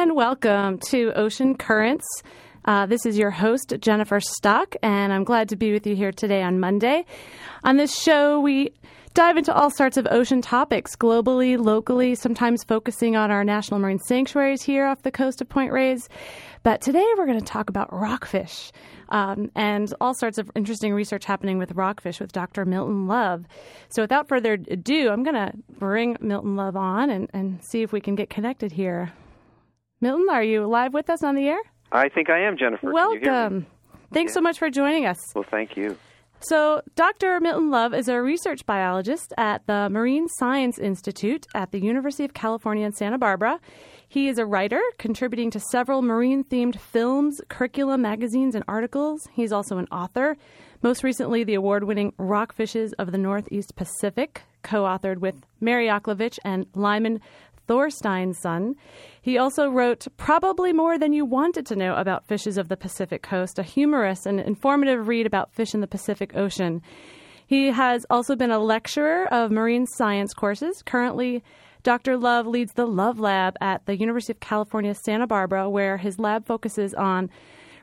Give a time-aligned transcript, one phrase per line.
[0.00, 2.06] and welcome to Ocean Currents.
[2.64, 6.10] Uh, this is your host, Jennifer Stock, and I'm glad to be with you here
[6.10, 7.04] today on Monday.
[7.64, 8.72] On this show, we
[9.12, 13.98] dive into all sorts of ocean topics globally, locally, sometimes focusing on our national marine
[13.98, 16.08] sanctuaries here off the coast of Point Reyes.
[16.62, 18.72] But today we're going to talk about rockfish
[19.10, 22.64] um, and all sorts of interesting research happening with rockfish with Dr.
[22.64, 23.44] Milton Love.
[23.90, 27.92] So without further ado, I'm going to bring Milton Love on and, and see if
[27.92, 29.12] we can get connected here.
[30.02, 31.60] Milton, are you live with us on the air?
[31.92, 32.90] I think I am, Jennifer.
[32.90, 33.66] Welcome.
[34.12, 34.34] Thanks yeah.
[34.34, 35.18] so much for joining us.
[35.34, 35.96] Well, thank you.
[36.42, 37.38] So, Dr.
[37.38, 42.32] Milton Love is a research biologist at the Marine Science Institute at the University of
[42.32, 43.60] California in Santa Barbara.
[44.08, 49.20] He is a writer, contributing to several marine themed films, curriculum, magazines, and articles.
[49.34, 50.38] He's also an author.
[50.82, 56.38] Most recently, the award winning Rockfishes of the Northeast Pacific, co authored with Mary Yoklavich
[56.42, 57.20] and Lyman
[57.70, 58.74] Thorsteinson.
[59.22, 63.22] He also wrote Probably More Than You Wanted to Know About Fishes of the Pacific
[63.22, 66.82] Coast, a humorous and informative read about fish in the Pacific Ocean.
[67.46, 70.82] He has also been a lecturer of marine science courses.
[70.84, 71.44] Currently,
[71.84, 72.16] Dr.
[72.16, 76.46] Love leads the Love Lab at the University of California, Santa Barbara, where his lab
[76.46, 77.30] focuses on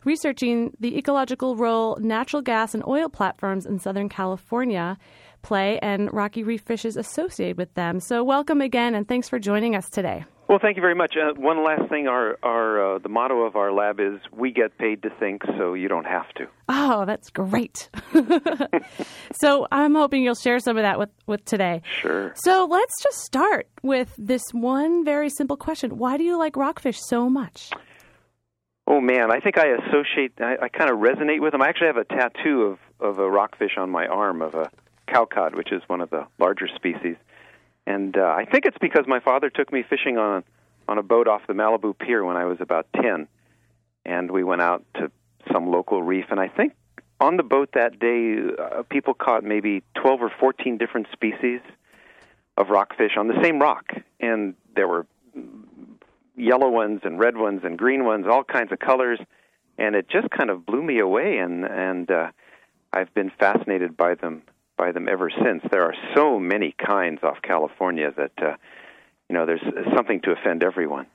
[0.03, 4.97] researching the ecological role natural gas and oil platforms in Southern California
[5.41, 7.99] play and rocky reef fishes associated with them.
[7.99, 10.25] So, welcome again, and thanks for joining us today.
[10.47, 11.15] Well, thank you very much.
[11.17, 14.77] Uh, one last thing: our our uh, the motto of our lab is "We get
[14.77, 17.89] paid to think, so you don't have to." Oh, that's great.
[19.33, 21.81] so I'm hoping you'll share some of that with with today.
[22.01, 22.31] Sure.
[22.35, 26.97] So let's just start with this one very simple question: Why do you like rockfish
[27.01, 27.71] so much?
[28.87, 30.31] Oh man, I think I associate.
[30.39, 31.61] I, I kind of resonate with them.
[31.61, 34.71] I actually have a tattoo of of a rockfish on my arm of a
[35.07, 37.15] cowcod, which is one of the larger species.
[37.85, 40.43] And uh, I think it's because my father took me fishing on
[40.89, 43.27] on a boat off the Malibu Pier when I was about ten,
[44.05, 45.11] and we went out to
[45.51, 46.25] some local reef.
[46.29, 46.73] And I think
[47.19, 51.61] on the boat that day, uh, people caught maybe twelve or fourteen different species
[52.57, 55.05] of rockfish on the same rock, and there were
[56.35, 59.19] yellow ones and red ones and green ones, all kinds of colors,
[59.77, 61.37] and it just kind of blew me away.
[61.37, 62.31] And and uh,
[62.91, 64.41] I've been fascinated by them
[64.77, 65.63] by them ever since.
[65.71, 68.55] There are so many kinds off California that uh,
[69.29, 69.63] you know there's
[69.95, 71.07] something to offend everyone.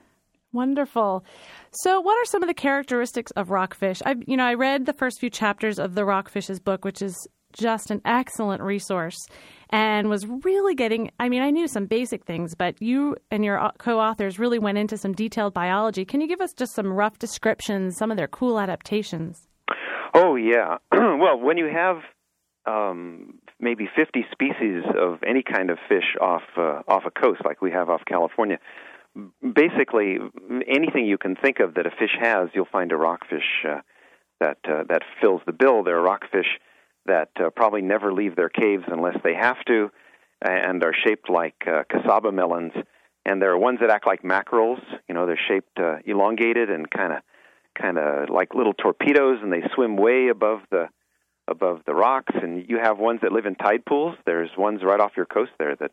[0.53, 1.25] Wonderful.
[1.71, 4.01] So, what are some of the characteristics of rockfish?
[4.05, 7.27] I, you know, I read the first few chapters of the Rockfish's book, which is
[7.53, 9.17] just an excellent resource,
[9.71, 11.09] and was really getting.
[11.19, 14.95] I mean, I knew some basic things, but you and your co-authors really went into
[14.95, 16.05] some detailed biology.
[16.05, 19.47] Can you give us just some rough descriptions, some of their cool adaptations?
[20.13, 20.77] Oh yeah.
[20.91, 21.97] well, when you have
[22.65, 27.61] um, maybe 50 species of any kind of fish off uh, off a coast like
[27.61, 28.59] we have off California.
[29.41, 30.17] Basically,
[30.67, 33.81] anything you can think of that a fish has, you'll find a rockfish uh,
[34.39, 35.83] that uh, that fills the bill.
[35.83, 36.47] There are rockfish
[37.05, 39.91] that uh, probably never leave their caves unless they have to,
[40.41, 42.73] and are shaped like uh, casaba melons.
[43.25, 44.79] And there are ones that act like mackerels.
[45.07, 47.19] You know, they're shaped uh, elongated and kind of
[47.79, 50.87] kind of like little torpedoes, and they swim way above the
[51.47, 54.15] above the rocks, and you have ones that live in tide pools.
[54.25, 55.91] There's ones right off your coast there that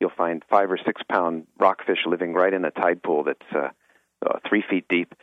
[0.00, 3.68] you'll find five or six pound rockfish living right in a tide pool that's uh,
[4.26, 5.14] uh, three feet deep.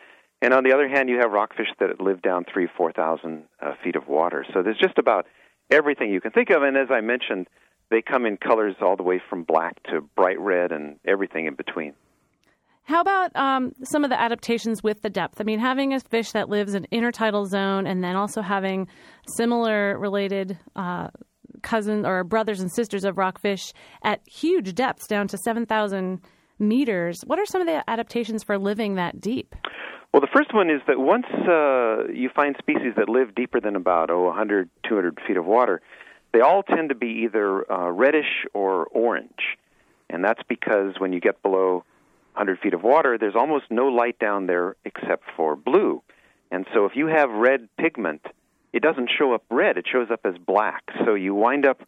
[0.42, 3.74] And on the other hand, you have rockfish that live down three, four thousand uh,
[3.84, 4.46] feet of water.
[4.54, 5.26] So there's just about
[5.72, 6.62] everything you can think of.
[6.62, 7.48] And as I mentioned,
[7.90, 11.56] they come in colors all the way from black to bright red and everything in
[11.56, 11.94] between.
[12.86, 15.42] How about um, some of the adaptations with the depth?
[15.42, 18.88] I mean, having a fish that lives in intertidal zone and then also having
[19.38, 21.08] similar related uh,
[21.64, 23.74] cousins or brothers and sisters of rockfish
[24.04, 26.22] at huge depths down to 7,000
[26.60, 27.18] meters.
[27.26, 29.56] What are some of the adaptations for living that deep?
[30.14, 33.76] Well, the first one is that once uh, you find species that live deeper than
[33.76, 35.82] about, oh, 100, 200 feet of water,
[36.34, 39.58] they all tend to be either uh, reddish or orange.
[40.08, 41.84] And that's because when you get below
[42.36, 46.04] 100 feet of water, there's almost no light down there except for blue.
[46.52, 48.26] And so if you have red pigment,
[48.74, 50.84] it doesn't show up red, it shows up as black.
[51.06, 51.82] So you wind up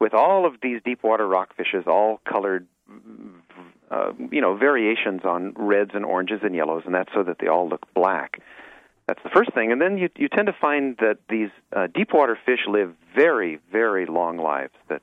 [0.00, 2.66] with all of these deep water rockfishes, all colored,
[3.90, 7.46] uh, you know, variations on reds and oranges and yellows, and that's so that they
[7.46, 8.40] all look black.
[9.06, 9.70] That's the first thing.
[9.70, 13.60] And then you, you tend to find that these uh, deep water fish live very,
[13.70, 14.72] very long lives.
[14.88, 15.00] The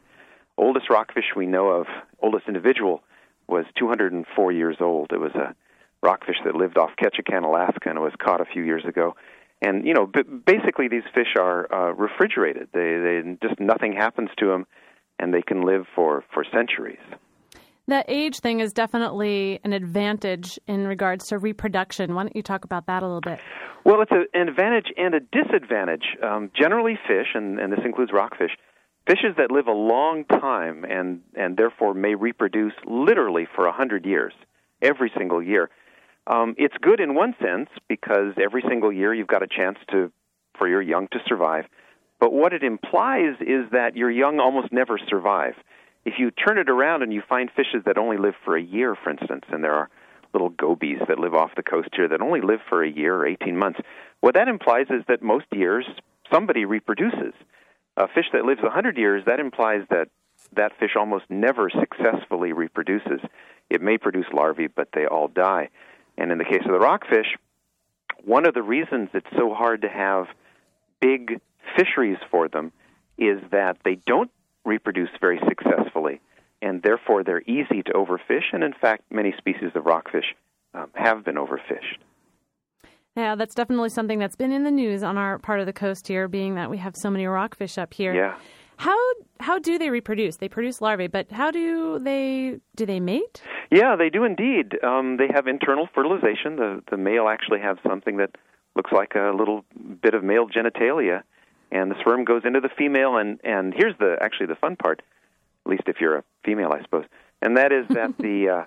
[0.58, 1.88] oldest rockfish we know of,
[2.22, 3.02] oldest individual,
[3.48, 5.12] was 204 years old.
[5.12, 5.56] It was a
[6.02, 9.16] rockfish that lived off Ketchikan, Alaska, and was caught a few years ago.
[9.62, 12.70] And you know, b- basically, these fish are uh, refrigerated.
[12.74, 14.66] They, they just nothing happens to them,
[15.20, 17.00] and they can live for for centuries.
[17.88, 22.16] That age thing is definitely an advantage in regards to reproduction.
[22.16, 23.40] Why don't you talk about that a little bit?
[23.86, 26.06] Well, it's a, an advantage and a disadvantage.
[26.24, 28.52] Um, generally, fish, and, and this includes rockfish,
[29.08, 34.06] fishes that live a long time and, and therefore may reproduce literally for a hundred
[34.06, 34.34] years,
[34.82, 35.70] every single year.
[36.26, 40.12] Um, it's good in one sense because every single year you've got a chance to
[40.58, 41.66] for your young to survive.
[42.20, 45.56] But what it implies is that your young almost never survive.
[46.06, 48.96] If you turn it around and you find fishes that only live for a year,
[48.96, 49.90] for instance, and there are
[50.34, 53.28] little gobies that live off the coast here that only live for a year or
[53.28, 53.80] 18 months,
[54.22, 55.86] what that implies is that most years
[56.32, 57.34] somebody reproduces.
[57.98, 60.10] A fish that lives 100 years, that implies that
[60.56, 63.22] that fish almost never successfully reproduces.
[63.70, 65.70] It may produce larvae, but they all die.
[66.18, 67.36] And in the case of the rockfish,
[68.24, 70.28] one of the reasons it's so hard to have
[71.00, 71.40] big
[71.78, 72.72] fisheries for them
[73.18, 74.32] is that they don't
[74.66, 76.22] reproduce very successfully,
[76.62, 78.54] and therefore they're easy to overfish.
[78.54, 80.36] And in fact, many species of rockfish
[80.74, 82.00] um, have been overfished.
[83.16, 86.08] Yeah, that's definitely something that's been in the news on our part of the coast
[86.08, 88.14] here, being that we have so many rockfish up here.
[88.14, 88.36] Yeah.
[88.78, 88.98] How
[89.40, 90.38] how do they reproduce?
[90.38, 93.42] They produce larvae, but how do they do they mate?
[93.72, 94.84] Yeah, they do indeed.
[94.84, 96.56] Um, they have internal fertilization.
[96.56, 98.32] The the male actually has something that
[98.76, 99.64] looks like a little
[100.02, 101.22] bit of male genitalia,
[101.72, 103.18] and the sperm goes into the female.
[103.18, 105.04] And and here's the actually the fun part,
[105.66, 107.06] at least if you're a female, I suppose,
[107.44, 108.64] and that is that the uh,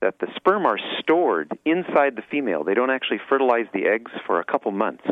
[0.00, 2.64] that the sperm are stored inside the female.
[2.64, 5.04] They don't actually fertilize the eggs for a couple months.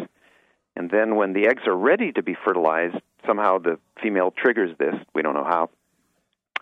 [0.76, 2.96] And then when the eggs are ready to be fertilized,
[3.26, 4.94] somehow the female triggers this.
[5.14, 5.70] We don't know how.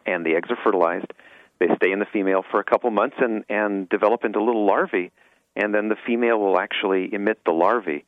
[0.06, 1.12] And the eggs are fertilized.
[1.58, 5.10] They stay in the female for a couple months and, and develop into little larvae.
[5.56, 8.04] And then the female will actually emit the larvae,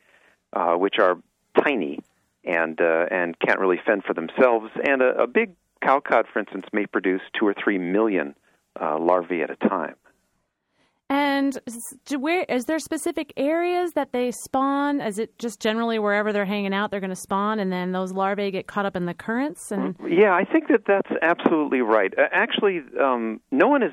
[0.52, 1.18] uh, which are
[1.62, 2.00] tiny
[2.44, 4.70] and uh, and can't really fend for themselves.
[4.84, 5.52] And a, a big
[5.82, 8.34] cowcod, for instance, may produce two or three million
[8.80, 9.94] uh, larvae at a time.
[11.08, 11.56] And
[12.18, 15.00] where is there specific areas that they spawn?
[15.00, 18.12] Is it just generally wherever they're hanging out, they're going to spawn, and then those
[18.12, 19.70] larvae get caught up in the currents?
[19.70, 22.12] And yeah, I think that that's absolutely right.
[22.32, 23.92] Actually, um, no one has.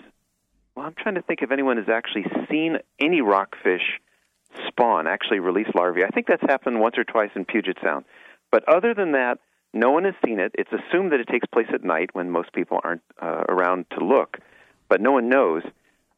[0.75, 3.99] Well, I'm trying to think if anyone has actually seen any rockfish
[4.67, 6.03] spawn, actually release larvae.
[6.03, 8.05] I think that's happened once or twice in Puget Sound,
[8.51, 9.37] but other than that,
[9.71, 10.51] no one has seen it.
[10.55, 14.03] It's assumed that it takes place at night when most people aren't uh, around to
[14.03, 14.37] look,
[14.89, 15.61] but no one knows.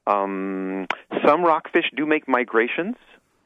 [0.08, 0.88] Um,
[1.26, 2.96] some rockfish do make migrations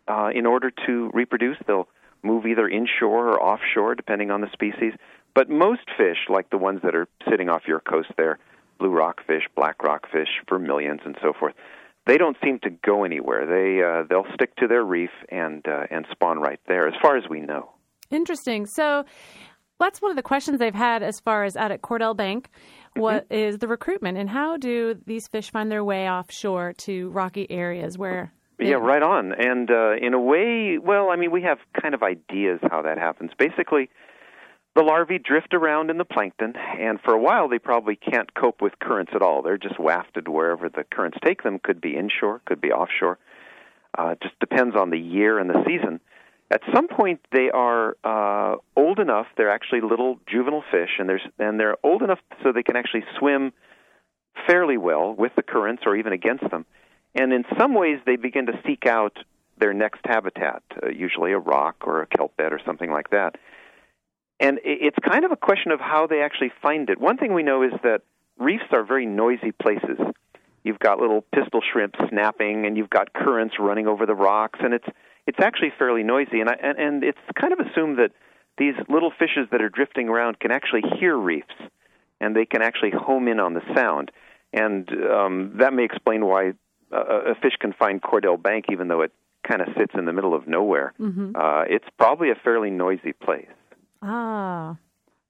[0.08, 1.58] uh, in order to reproduce.
[1.66, 1.88] They'll
[2.24, 4.94] move either inshore or offshore, depending on the species.
[5.34, 8.40] But most fish, like the ones that are sitting off your coast there,
[8.78, 11.54] blue rockfish, black rockfish, vermilions, and so forth,
[12.06, 13.46] they don't seem to go anywhere.
[13.46, 17.16] They uh, they'll stick to their reef and uh, and spawn right there, as far
[17.18, 17.70] as we know.
[18.10, 18.66] Interesting.
[18.66, 19.06] So
[19.80, 22.50] that's one of the questions I've had as far as out at Cordell Bank.
[22.96, 23.34] What mm-hmm.
[23.34, 27.98] is the recruitment, and how do these fish find their way offshore to rocky areas
[27.98, 28.34] where?
[28.60, 29.32] Yeah, right on.
[29.32, 32.98] And uh, in a way, well, I mean, we have kind of ideas how that
[32.98, 33.32] happens.
[33.38, 33.90] Basically,
[34.76, 38.62] the larvae drift around in the plankton, and for a while they probably can't cope
[38.62, 39.42] with currents at all.
[39.42, 41.60] They're just wafted wherever the currents take them.
[41.60, 43.18] Could be inshore, could be offshore.
[43.98, 46.00] Uh, just depends on the year and the season.
[46.52, 49.28] At some point, they are uh, old enough.
[49.38, 53.04] They're actually little juvenile fish, and there's and they're old enough so they can actually
[53.20, 53.54] swim
[54.48, 56.66] fairly well with the currents or even against them.
[57.14, 59.18] And in some ways, they begin to seek out
[59.60, 63.36] their next habitat, uh, usually a rock or a kelp bed or something like that.
[64.40, 66.98] And it's kind of a question of how they actually find it.
[66.98, 68.04] One thing we know is that
[68.38, 70.00] reefs are very noisy places.
[70.64, 74.74] You've got little pistol shrimp snapping, and you've got currents running over the rocks, and
[74.74, 74.88] it's
[75.30, 78.12] it's actually fairly noisy, and, I, and and it's kind of assumed that
[78.58, 81.54] these little fishes that are drifting around can actually hear reefs,
[82.20, 84.10] and they can actually home in on the sound,
[84.54, 86.54] and um, that may explain why
[86.92, 89.12] a, a fish can find Cordell Bank even though it
[89.48, 90.94] kind of sits in the middle of nowhere.
[91.00, 91.36] Mm-hmm.
[91.36, 93.48] Uh, it's probably a fairly noisy place.
[94.02, 94.78] Ah.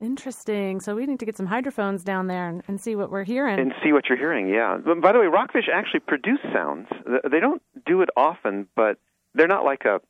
[0.01, 0.79] Interesting.
[0.79, 3.60] So we need to get some hydrophones down there and, and, see what we're hearing.
[3.60, 4.77] And see what you're hearing, yeah.
[4.77, 6.88] By the way, rockfish actually produce sounds.
[7.29, 8.98] They don't do it often, but
[9.33, 10.01] they're not like a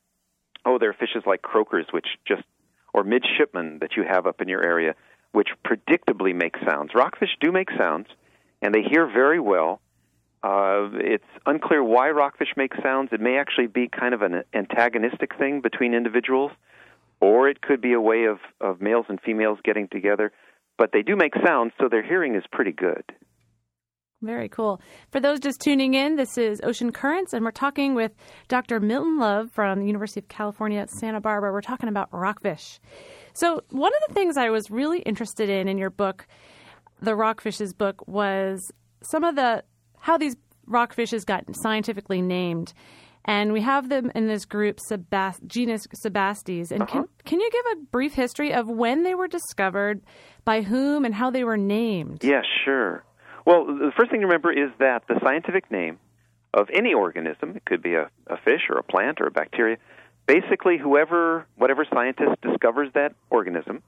[0.65, 2.43] oh, they're fishes like croakers, which just
[2.93, 4.95] or midshipmen that you have up in your area,
[5.31, 6.91] which predictably make sounds.
[6.95, 8.07] Rockfish do make sounds,
[8.61, 9.79] and they hear very well.
[10.41, 13.09] Uh, it's unclear why rockfish make sounds.
[13.11, 16.51] It may actually be kind of an antagonistic thing between individuals,
[17.19, 20.31] or it could be a way of, of males and females getting together.
[20.77, 23.03] But they do make sounds, so their hearing is pretty good.
[24.21, 24.81] Very cool.
[25.11, 28.11] For those just tuning in, this is Ocean Currents, and we're talking with
[28.49, 28.81] Dr.
[28.81, 31.53] Milton Love from the University of California at Santa Barbara.
[31.53, 32.81] We're talking about rockfish.
[33.33, 36.27] So, one of the things I was really interested in in your book,
[37.01, 38.73] the Rockfish's book, was
[39.03, 39.63] some of the
[39.99, 40.35] how these
[40.67, 42.73] rockfishes got scientifically named.
[43.25, 46.71] And we have them in this group, Sebast- genus Sebastes.
[46.71, 46.91] And Uh-huh.
[47.03, 50.01] can, can you give a brief history of when they were discovered,
[50.45, 52.23] by whom, and how they were named?
[52.23, 53.03] Yeah, sure.
[53.45, 55.99] Well, the first thing to remember is that the scientific name
[56.53, 59.77] of any organism, it could be a, a fish or a plant or a bacteria,
[60.25, 63.81] basically whoever, whatever scientist discovers that organism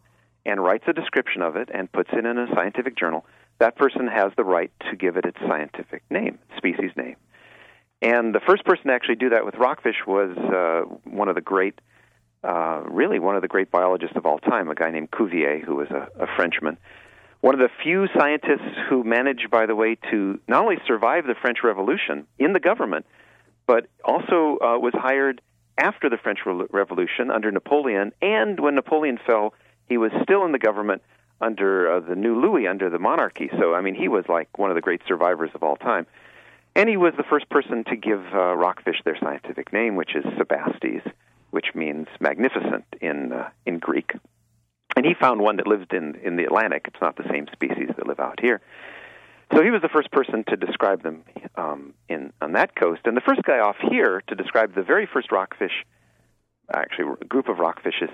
[0.45, 3.25] and writes a description of it and puts it in a scientific journal,
[3.59, 7.15] that person has the right to give it its scientific name, species name.
[8.01, 11.41] And the first person to actually do that with rockfish was uh, one of the
[11.41, 11.79] great,
[12.43, 15.75] uh, really one of the great biologists of all time, a guy named Cuvier, who
[15.75, 16.77] was a, a Frenchman.
[17.41, 21.35] One of the few scientists who managed, by the way, to not only survive the
[21.41, 23.05] French Revolution in the government,
[23.65, 25.41] but also uh, was hired
[25.77, 28.11] after the French Re- Revolution under Napoleon.
[28.21, 29.55] And when Napoleon fell,
[29.89, 31.01] he was still in the government
[31.39, 33.49] under uh, the new Louis, under the monarchy.
[33.59, 36.05] So, I mean, he was like one of the great survivors of all time.
[36.75, 40.23] And he was the first person to give uh, rockfish their scientific name, which is
[40.37, 41.01] Sebastes,
[41.49, 44.13] which means magnificent in uh, in Greek.
[44.95, 46.85] And he found one that lived in in the Atlantic.
[46.87, 48.61] It's not the same species that live out here.
[49.53, 51.23] So he was the first person to describe them
[51.55, 55.07] um, in on that coast, and the first guy off here to describe the very
[55.11, 55.85] first rockfish,
[56.73, 58.13] actually a group of rockfishes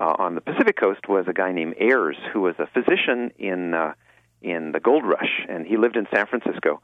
[0.00, 3.74] uh, on the Pacific coast was a guy named Ayres, who was a physician in
[3.74, 3.94] uh,
[4.40, 6.80] in the gold rush, and he lived in San Francisco.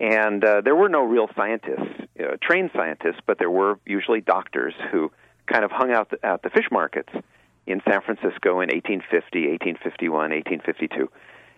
[0.00, 4.72] And uh, there were no real scientists, uh, trained scientists, but there were usually doctors
[4.90, 5.12] who
[5.46, 7.10] kind of hung out the, at the fish markets
[7.68, 9.46] in San Francisco in 1850,
[9.76, 11.10] 1851, 1852.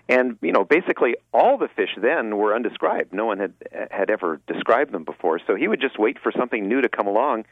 [0.08, 3.12] And you know, basically, all the fish then were undescribed.
[3.14, 3.54] No one had
[3.92, 5.38] had ever described them before.
[5.46, 7.44] So he would just wait for something new to come along,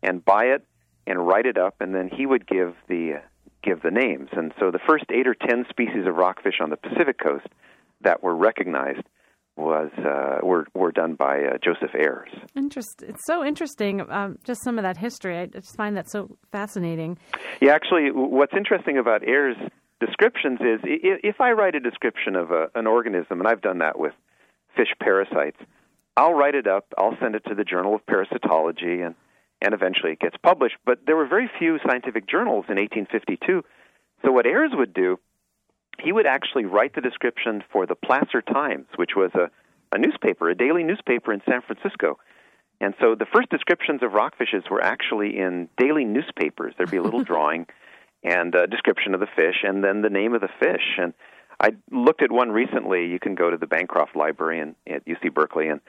[0.00, 0.64] and buy it
[1.08, 3.20] and write it up, and then he would give the
[3.64, 4.28] give the names.
[4.32, 7.48] And so the first eight or ten species of rockfish on the Pacific coast
[8.02, 9.02] that were recognized
[9.56, 12.32] was uh, were were done by uh, Joseph Ayres.
[12.56, 13.08] Interesting.
[13.08, 14.00] It's so interesting.
[14.10, 15.38] Um, just some of that history.
[15.38, 17.18] I just find that so fascinating.
[17.60, 19.56] Yeah, actually, what's interesting about Ayres'
[20.00, 23.98] descriptions is if I write a description of a, an organism, and I've done that
[23.98, 24.12] with
[24.76, 25.58] fish parasites,
[26.16, 29.14] I'll write it up, I'll send it to the Journal of Parasitology, and
[29.62, 30.76] and eventually it gets published.
[30.84, 33.62] But there were very few scientific journals in 1852.
[34.24, 35.18] So what Ayres would do,
[36.02, 39.50] he would actually write the description for the Placer Times, which was a,
[39.94, 42.18] a newspaper, a daily newspaper in San Francisco.
[42.80, 46.74] And so the first descriptions of rockfishes were actually in daily newspapers.
[46.76, 47.66] There'd be a little drawing
[48.22, 50.98] and a description of the fish, and then the name of the fish.
[50.98, 51.12] And
[51.60, 53.06] I looked at one recently.
[53.06, 55.80] You can go to the Bancroft Library in, at UC Berkeley, and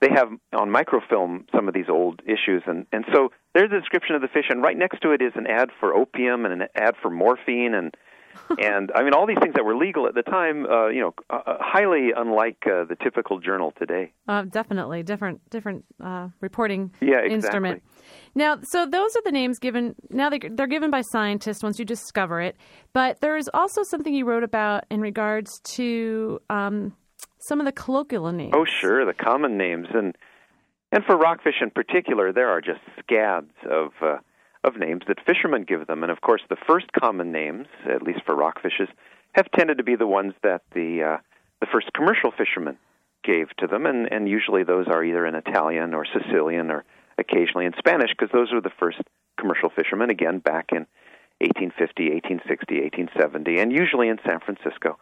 [0.00, 2.62] they have on microfilm some of these old issues.
[2.66, 5.32] And, and so there's a description of the fish, and right next to it is
[5.36, 7.96] an ad for opium and an ad for morphine and
[8.58, 11.14] and I mean all these things that were legal at the time, uh, you know,
[11.30, 14.12] uh, highly unlike uh, the typical journal today.
[14.28, 17.34] Uh, definitely different, different uh, reporting Yeah, exactly.
[17.34, 17.82] instrument.
[18.34, 19.94] Now, so those are the names given.
[20.10, 22.56] Now they, they're given by scientists once you discover it.
[22.92, 26.94] But there is also something you wrote about in regards to um,
[27.38, 28.52] some of the colloquial names.
[28.54, 30.16] Oh, sure, the common names, and
[30.92, 34.16] and for rockfish in particular, there are just scads of uh,
[34.64, 38.20] of names that fishermen give them, and of course, the first common names, at least
[38.24, 38.88] for rockfishes,
[39.32, 41.16] have tended to be the ones that the uh,
[41.60, 42.78] the first commercial fishermen
[43.24, 46.84] gave to them, and and usually those are either in Italian or Sicilian or
[47.18, 48.98] occasionally in Spanish, because those were the first
[49.38, 50.10] commercial fishermen.
[50.10, 50.86] Again, back in
[51.40, 52.10] 1850,
[52.40, 54.98] 1860, 1870, and usually in San Francisco.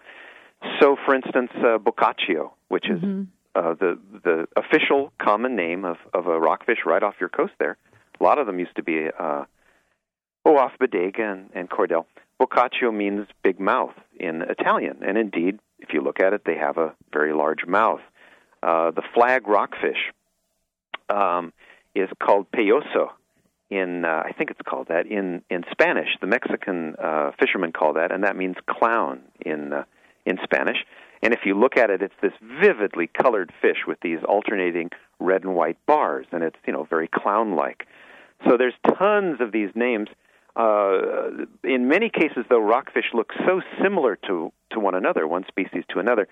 [0.81, 3.03] So, for instance, uh, Bocaccio, which is
[3.55, 7.77] uh, the the official common name of, of a rockfish right off your coast there.
[8.25, 9.45] A lot of them used to be uh,
[10.47, 12.07] oh, Bodega and, and Cordell.
[12.41, 16.79] Bocaccio means big mouth in Italian, and indeed, if you look at it, they have
[16.79, 18.01] a very large mouth.
[18.63, 20.11] Uh, the flag rockfish
[21.11, 21.53] um,
[21.95, 23.11] is called payaso.
[23.69, 26.09] In uh, I think it's called that in in Spanish.
[26.23, 29.85] The Mexican uh, fishermen call that, and that means clown in uh,
[30.25, 30.79] in Spanish.
[31.23, 34.91] And if you look at it, it's this vividly colored fish with these alternating
[35.21, 37.87] red and white bars, and it's you know very clown-like.
[38.49, 40.09] So there's tons of these names.
[40.57, 45.85] Uh, in many cases, though, rockfish look so similar to to one another, one species
[45.89, 46.29] to another,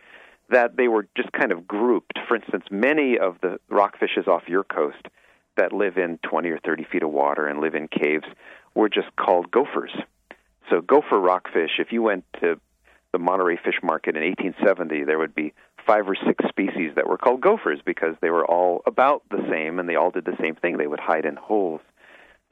[0.50, 2.18] that they were just kind of grouped.
[2.28, 5.06] For instance, many of the rockfishes off your coast
[5.56, 8.24] that live in 20 or 30 feet of water and live in caves
[8.74, 9.92] were just called gophers.
[10.70, 12.58] So gopher rockfish, if you went to
[13.12, 15.52] the Monterey Fish Market in 1870, there would be
[15.86, 19.78] five or six species that were called gophers because they were all about the same
[19.78, 20.78] and they all did the same thing.
[20.78, 21.80] They would hide in holes.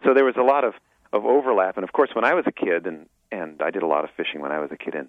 [0.04, 0.74] So there was a lot of,
[1.12, 1.76] of overlap.
[1.76, 4.10] And of course, when I was a kid, and, and I did a lot of
[4.16, 5.08] fishing when I was a kid in,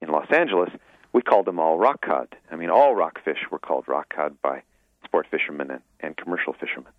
[0.00, 0.70] in Los Angeles,
[1.12, 2.28] we called them all rock cod.
[2.50, 4.62] I mean, all rockfish were called rock cod by
[5.04, 6.92] sport fishermen and, and commercial fishermen.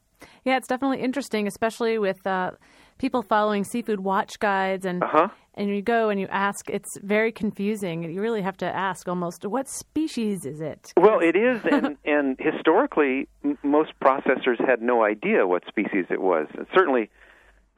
[0.44, 2.52] Yeah, it's definitely interesting, especially with uh,
[2.98, 5.30] people following seafood watch guides and Uh-huh.
[5.54, 6.70] and you go and you ask.
[6.70, 8.04] It's very confusing.
[8.04, 10.92] You really have to ask almost what species is it?
[10.98, 16.22] Well, it is, and, and historically, m- most processors had no idea what species it
[16.22, 16.48] was.
[16.58, 17.10] And certainly,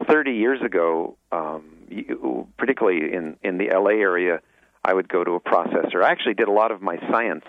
[0.08, 4.42] 30 years ago, um, you, particularly in, in the LA area,
[4.84, 6.04] I would go to a processor.
[6.04, 7.46] I actually did a lot of my science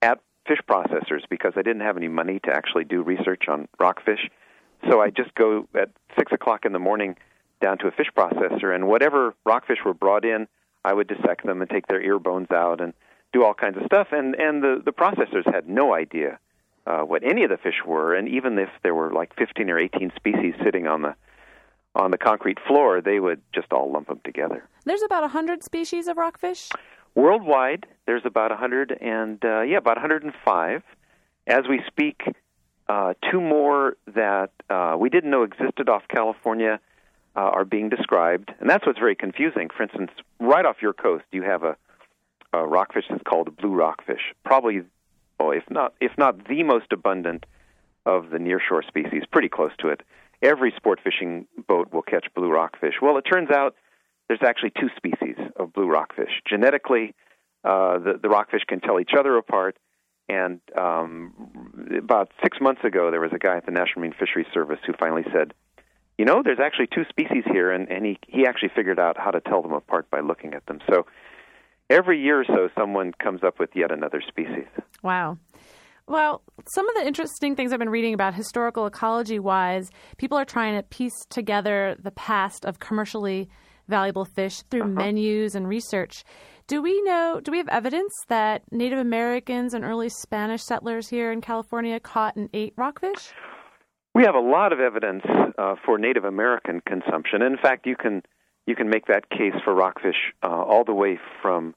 [0.00, 4.28] at fish processors because I didn't have any money to actually do research on rockfish.
[4.88, 7.16] So I just go at six o'clock in the morning
[7.60, 10.48] down to a fish processor, and whatever rockfish were brought in,
[10.84, 12.92] I would dissect them and take their ear bones out and
[13.32, 14.08] do all kinds of stuff.
[14.10, 16.38] And and the the processors had no idea
[16.86, 19.78] uh, what any of the fish were, and even if there were like 15 or
[19.78, 21.14] 18 species sitting on the
[21.94, 24.64] on the concrete floor, they would just all lump them together.
[24.84, 26.70] There's about a hundred species of rockfish.
[27.14, 30.82] Worldwide, there's about 100 and uh, yeah, about 105.
[31.46, 32.22] As we speak,
[32.88, 36.80] uh, two more that uh, we didn't know existed off California
[37.36, 39.68] uh, are being described, and that's what's very confusing.
[39.74, 41.76] For instance, right off your coast, you have a,
[42.52, 44.82] a rockfish that's called a blue rockfish, probably,
[45.40, 47.44] oh, if not if not the most abundant
[48.04, 50.02] of the nearshore species, pretty close to it.
[50.42, 52.94] Every sport fishing boat will catch blue rockfish.
[53.00, 53.76] Well, it turns out
[54.28, 56.30] there's actually two species of blue rockfish.
[56.48, 57.14] Genetically,
[57.64, 59.76] uh, the, the rockfish can tell each other apart.
[60.28, 61.32] And um,
[61.96, 64.94] about six months ago, there was a guy at the National Marine Fisheries Service who
[64.98, 65.52] finally said,
[66.16, 69.30] "You know, there's actually two species here," and, and he he actually figured out how
[69.32, 70.78] to tell them apart by looking at them.
[70.88, 71.06] So
[71.90, 74.66] every year or so, someone comes up with yet another species.
[75.02, 75.38] Wow.
[76.12, 80.44] Well, some of the interesting things I've been reading about historical ecology wise, people are
[80.44, 83.48] trying to piece together the past of commercially
[83.88, 86.22] valuable fish through menus and research.
[86.66, 91.32] Do we know, do we have evidence that Native Americans and early Spanish settlers here
[91.32, 93.32] in California caught and ate rockfish?
[94.14, 95.22] We have a lot of evidence
[95.56, 97.40] uh, for Native American consumption.
[97.40, 98.20] In fact, you can
[98.66, 101.74] you can make that case for rockfish uh, all the way from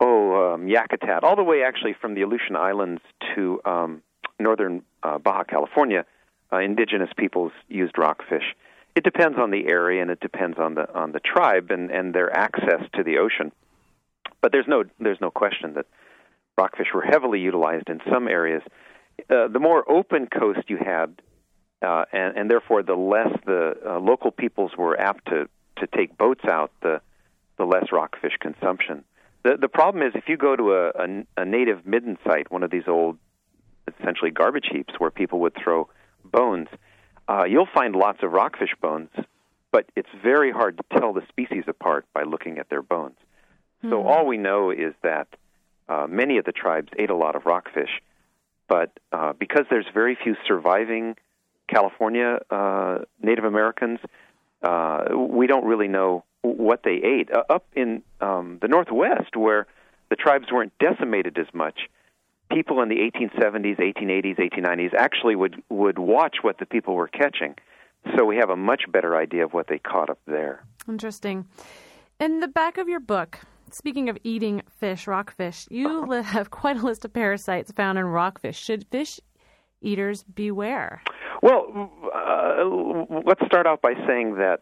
[0.00, 3.02] oh um, Yakutat, all the way actually from the Aleutian Islands
[3.34, 4.02] to um,
[4.38, 6.04] northern uh, Baja California.
[6.52, 8.54] Uh, indigenous peoples used rockfish.
[8.94, 12.14] It depends on the area and it depends on the on the tribe and, and
[12.14, 13.52] their access to the ocean.
[14.40, 15.86] But there's no there's no question that
[16.56, 18.62] rockfish were heavily utilized in some areas.
[19.30, 21.20] Uh, the more open coast you had,
[21.82, 26.16] uh, and, and therefore the less the uh, local peoples were apt to, to take
[26.16, 27.00] boats out, the
[27.58, 29.04] the less rockfish consumption.
[29.46, 32.64] The the problem is if you go to a, a, a native midden site, one
[32.64, 33.16] of these old,
[33.86, 35.88] essentially garbage heaps where people would throw
[36.24, 36.66] bones,
[37.28, 39.10] uh, you'll find lots of rockfish bones,
[39.70, 43.14] but it's very hard to tell the species apart by looking at their bones.
[43.88, 45.28] So all we know is that
[45.88, 48.02] uh, many of the tribes ate a lot of rockfish,
[48.66, 51.14] but uh, because there's very few surviving
[51.68, 54.00] California uh, Native Americans,
[54.64, 57.30] uh, we don't really know what they ate.
[57.32, 59.66] Uh, up in um, the Northwest, where
[60.10, 61.80] the tribes weren't decimated as much,
[62.50, 67.54] people in the 1870s, 1880s, 1890s actually would would watch what the people were catching.
[68.16, 70.64] So we have a much better idea of what they caught up there.
[70.88, 71.46] Interesting.
[72.20, 73.40] In the back of your book,
[73.72, 78.04] speaking of eating fish, rockfish, you li- have quite a list of parasites found in
[78.04, 78.58] rockfish.
[78.58, 79.20] Should fish
[79.82, 81.02] eaters beware?
[81.42, 82.64] Well, uh,
[83.24, 84.60] let's start out by saying that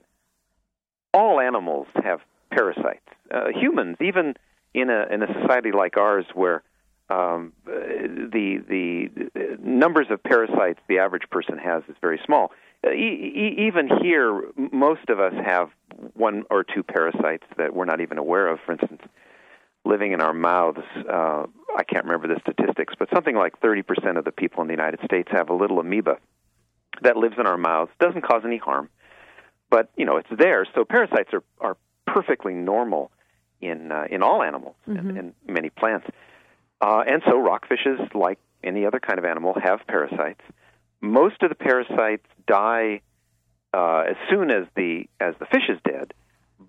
[1.14, 3.00] all animals have parasites.
[3.30, 4.34] Uh, humans, even
[4.74, 6.62] in a in a society like ours, where
[7.08, 12.52] um, the the numbers of parasites the average person has is very small.
[12.86, 15.70] Uh, e- even here, most of us have
[16.14, 18.58] one or two parasites that we're not even aware of.
[18.66, 19.02] For instance,
[19.84, 20.84] living in our mouths.
[20.96, 21.46] Uh,
[21.76, 25.00] I can't remember the statistics, but something like 30% of the people in the United
[25.04, 26.18] States have a little amoeba
[27.02, 27.90] that lives in our mouths.
[28.00, 28.88] Doesn't cause any harm,
[29.70, 30.66] but you know it's there.
[30.74, 33.10] So parasites are are perfectly normal
[33.60, 35.08] in uh, in all animals Mm-hmm.
[35.08, 36.06] and, and many plants.
[36.80, 40.40] Uh, and so rockfishes, like any other kind of animal, have parasites.
[41.00, 43.00] Most of the parasites die
[43.72, 46.12] uh, as soon as the as the fish is dead,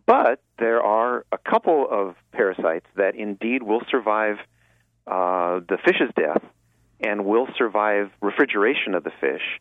[0.05, 4.37] but there are a couple of parasites that indeed will survive
[5.07, 6.43] uh, the fish's death
[7.01, 9.59] and will survive refrigeration of the fish.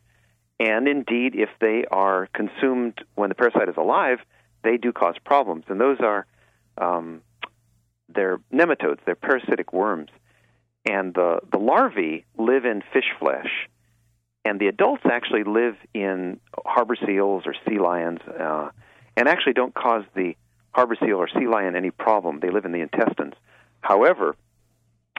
[0.60, 4.18] And indeed, if they are consumed when the parasite is alive,
[4.62, 5.64] they do cause problems.
[5.68, 6.26] And those are
[6.78, 7.22] um,
[8.08, 10.10] they're nematodes, they're parasitic worms.
[10.86, 13.68] And the, the larvae live in fish flesh,
[14.44, 18.70] and the adults actually live in harbor seals or sea lions, uh,
[19.16, 20.36] and actually don't cause the
[20.72, 22.40] harbor seal or sea lion any problem.
[22.40, 23.34] They live in the intestines.
[23.80, 24.36] However,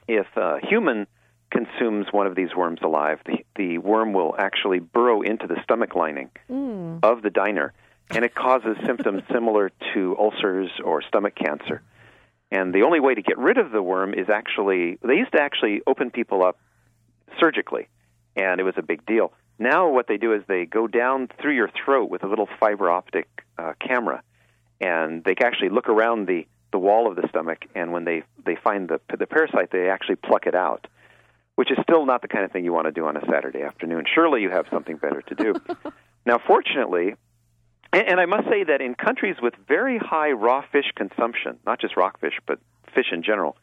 [0.07, 1.07] if a human
[1.55, 5.95] consumes one of these worms alive, the, the worm will actually burrow into the stomach
[5.95, 6.99] lining Mm.
[7.03, 7.73] of the diner,
[8.11, 11.81] and it causes symptoms similar to ulcers or stomach cancer.
[12.51, 15.41] And the only way to get rid of the worm is actually, they used to
[15.41, 16.57] actually open people up
[17.39, 17.87] surgically,
[18.35, 19.33] and it was a big deal.
[19.57, 22.89] Now, what they do is they go down through your throat with a little fiber
[22.89, 24.21] optic uh, camera,
[24.81, 28.23] and they can actually look around the, the wall of the stomach, and when they,
[28.45, 30.87] they find the, the parasite, they actually pluck it out,
[31.55, 33.61] which is still not the kind of thing you want to do on a Saturday
[33.61, 34.03] afternoon.
[34.13, 35.55] Surely you have something better to do.
[36.25, 37.15] now, fortunately,
[37.93, 41.79] and, and I must say that in countries with very high raw fish consumption, not
[41.79, 42.59] just rockfish, but
[42.93, 43.57] fish in general,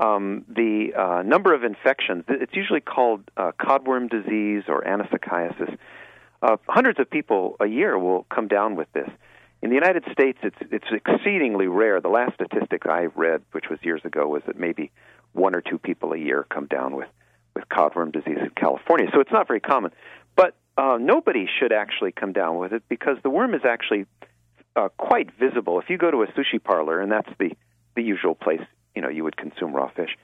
[0.00, 5.76] um, the uh, number of infections, it's usually called uh, codworm disease or anisakiasis.
[6.42, 9.08] Uh, hundreds of people a year will come down with this.
[9.62, 11.98] In the United States, it's it's exceedingly rare.
[12.00, 14.90] The last statistic I read, which was years ago, was that maybe
[15.32, 17.08] one or two people a year come down with
[17.54, 19.06] with codworm disease in California.
[19.12, 19.92] So it's not very common.
[20.36, 24.06] But uh, nobody should actually come down with it because the worm is actually
[24.76, 25.78] uh, quite visible.
[25.80, 27.52] If you go to a sushi parlor, and that's the
[27.96, 28.60] the usual place
[28.94, 30.16] you know you would consume raw fish,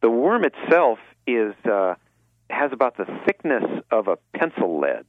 [0.00, 1.94] the worm itself is uh,
[2.48, 5.06] has about the thickness of a pencil lead,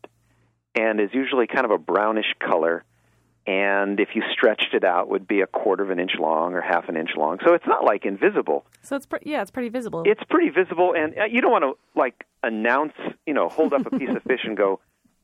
[0.76, 2.84] and is usually kind of a brownish color.
[3.48, 6.62] And if you stretched it out, would be a quarter of an inch long or
[6.62, 7.40] half an inch long.
[7.44, 8.66] So it's not like invisible.
[8.84, 10.04] So it's pre- yeah, it's pretty visible.
[10.06, 12.94] It's pretty visible, and uh, you don't want to like announce,
[13.26, 14.80] you know, hold up a piece of fish and go,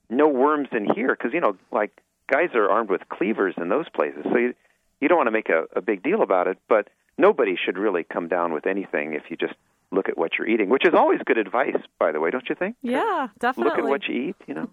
[0.10, 1.92] "No worms in here," because you know, like
[2.28, 4.56] guys are armed with cleavers in those places, so you
[5.00, 6.58] you don't want to make a, a big deal about it.
[6.68, 6.88] But
[7.20, 9.54] nobody should really come down with anything if you just
[9.92, 12.56] look at what you're eating, which is always good advice, by the way, don't you
[12.56, 12.76] think?
[12.82, 13.70] yeah, definitely.
[13.70, 14.70] Look at what you eat, you know.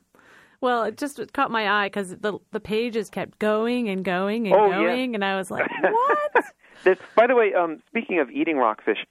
[0.65, 4.57] Well, it just caught my eye because the the pages kept going and going and
[4.57, 4.83] Oh, yeah.
[4.89, 6.45] going, and I was like, "What?"
[6.85, 9.05] That's, by the way, um, speaking of eating rockfish,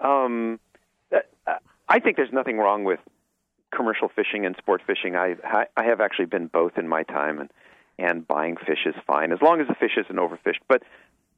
[0.00, 0.60] um,
[1.10, 1.52] uh,
[1.88, 3.00] I think there's nothing wrong with
[3.74, 5.16] commercial fishing and sport fishing.
[5.16, 5.36] I
[5.78, 7.50] I have actually been both in my time, and
[7.98, 10.60] and buying fish is fine as long as the fish isn't overfished.
[10.68, 10.82] But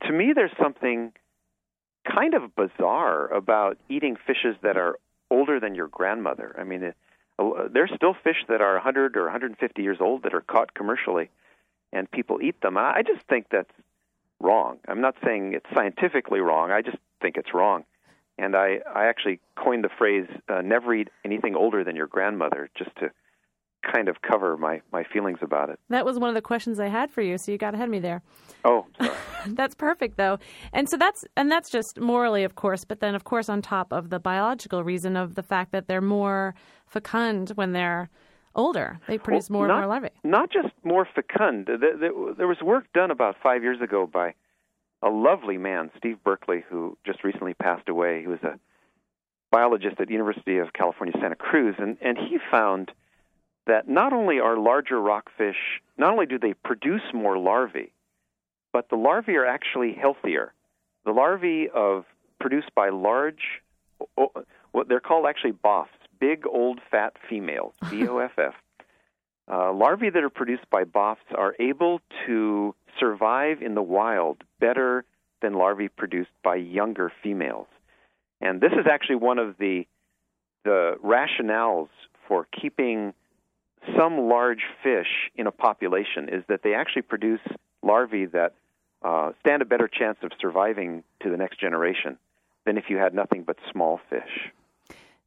[0.03, 1.13] to me, there's something
[2.13, 4.99] kind of bizarre about eating fishes that are
[5.31, 6.57] older than your grandmother.
[6.59, 7.10] I mean, it, uh,
[7.73, 11.31] there's still fish that are 100 or 150 years old that are caught commercially,
[11.93, 12.77] and people eat them.
[12.77, 13.73] I just think that's
[14.41, 14.79] wrong.
[14.89, 16.71] I'm not saying it's scientifically wrong.
[16.71, 17.85] I just think it's wrong.
[18.39, 22.71] And I, I actually coined the phrase uh, "never eat anything older than your grandmother,"
[22.75, 23.11] just to
[23.83, 25.79] kind of cover my my feelings about it.
[25.89, 27.91] That was one of the questions I had for you, so you got ahead of
[27.91, 28.23] me there.
[28.65, 28.87] Oh.
[29.47, 30.39] That's perfect though.
[30.73, 33.91] And so that's and that's just morally of course, but then of course on top
[33.93, 36.55] of the biological reason of the fact that they're more
[36.87, 38.11] fecund when they're
[38.55, 39.01] older.
[39.07, 40.11] They produce Well, more not, and more larvae.
[40.25, 41.69] Not just more fecund.
[41.69, 44.35] There, was work done about five years ago by
[45.03, 48.21] a lovely man, Steve Berkeley, who just recently passed away.
[48.21, 48.59] He was a
[49.51, 52.93] biologist at the University of California, Santa Cruz, and, and he found
[53.71, 57.93] that not only are larger rockfish, not only do they produce more larvae,
[58.73, 60.53] but the larvae are actually healthier.
[61.05, 62.05] The larvae of
[62.41, 63.63] produced by large,
[64.73, 65.87] what they're called actually BOFs,
[66.19, 68.55] big old fat females, B O F F.
[69.49, 75.05] Uh, larvae that are produced by BOFs are able to survive in the wild better
[75.43, 77.69] than larvae produced by younger females.
[78.41, 79.87] And this is actually one of the
[80.65, 81.89] the rationales
[82.27, 83.15] for keeping
[83.97, 87.41] some large fish in a population is that they actually produce
[87.83, 88.55] larvae that
[89.03, 92.19] uh, stand a better chance of surviving to the next generation
[92.67, 94.51] than if you had nothing but small fish.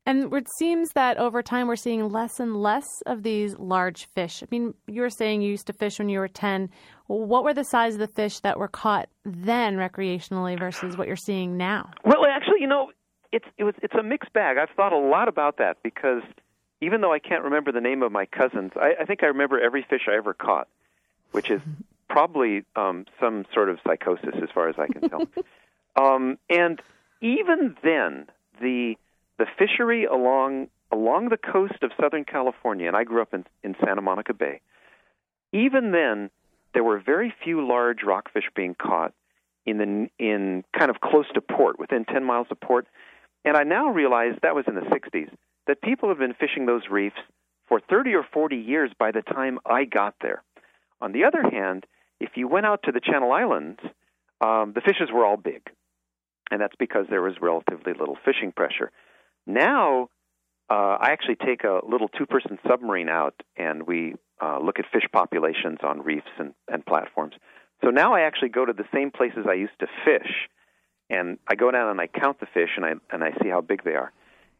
[0.05, 4.43] And it seems that over time we're seeing less and less of these large fish.
[4.43, 6.69] I mean, you were saying you used to fish when you were 10.
[7.07, 11.15] What were the size of the fish that were caught then recreationally versus what you're
[11.15, 11.91] seeing now?
[12.03, 12.91] Well, actually, you know,
[13.31, 14.57] it's it was it's a mixed bag.
[14.57, 16.21] I've thought a lot about that because
[16.83, 19.59] even though I can't remember the name of my cousins, I, I think I remember
[19.59, 20.67] every fish I ever caught,
[21.31, 21.61] which is
[22.09, 25.27] probably um, some sort of psychosis as far as I can tell.
[25.95, 26.81] um, and
[27.21, 28.27] even then,
[28.61, 28.95] the
[29.39, 33.75] the fishery along along the coast of Southern California, and I grew up in in
[33.83, 34.61] Santa Monica Bay.
[35.53, 36.29] Even then,
[36.73, 39.13] there were very few large rockfish being caught
[39.65, 42.87] in the in kind of close to port, within 10 miles of port.
[43.45, 45.29] And I now realize that was in the 60s
[45.67, 47.15] that people have been fishing those reefs
[47.67, 50.43] for 30 or 40 years by the time I got there.
[51.01, 51.85] On the other hand,
[52.19, 53.79] if you went out to the Channel Islands,
[54.41, 55.61] um, the fishes were all big,
[56.51, 58.91] and that's because there was relatively little fishing pressure.
[59.45, 60.09] Now,
[60.69, 65.07] uh, I actually take a little two-person submarine out, and we uh, look at fish
[65.11, 67.35] populations on reefs and, and platforms.
[67.83, 70.49] So now I actually go to the same places I used to fish,
[71.09, 73.61] and I go down and I count the fish and I and I see how
[73.61, 74.11] big they are.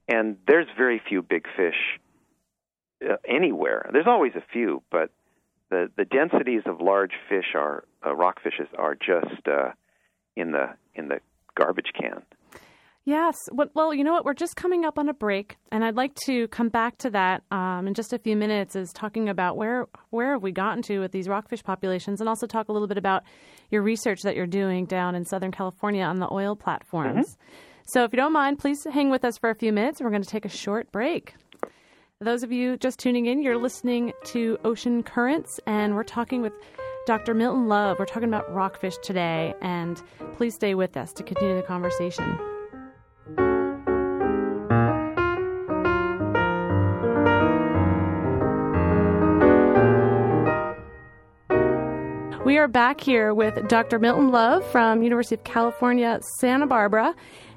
[0.08, 2.00] And there's very few big fish
[3.04, 3.90] uh, anywhere.
[3.92, 5.12] There's always a few, but
[5.70, 9.72] the the densities of large fish are uh, rockfishes are just uh,
[10.36, 11.20] in the in the
[11.56, 12.22] garbage can.
[13.06, 13.36] Yes.
[13.52, 14.24] Well, you know what?
[14.24, 17.44] We're just coming up on a break, and I'd like to come back to that
[17.52, 18.78] um, in just a few minutes.
[18.78, 22.48] Is talking about where where have we gotten to with these rockfish populations, and also
[22.48, 23.24] talk a little bit about
[23.72, 27.36] your research that you're doing down in Southern California on the oil platforms.
[27.36, 27.56] Mm-hmm.
[27.86, 30.00] So, if you don't mind, please hang with us for a few minutes.
[30.00, 31.36] We're going to take a short break.
[32.22, 36.54] Those of you just tuning in, you're listening to Ocean Currents, and we're talking with
[37.06, 37.34] Dr.
[37.34, 38.00] Milton Love.
[38.00, 40.02] We're talking about rockfish today, and
[40.38, 42.40] please stay with us to continue the conversation.
[52.46, 54.00] We are back here with Dr.
[54.00, 57.14] Milton Love from University of California, Santa Barbara,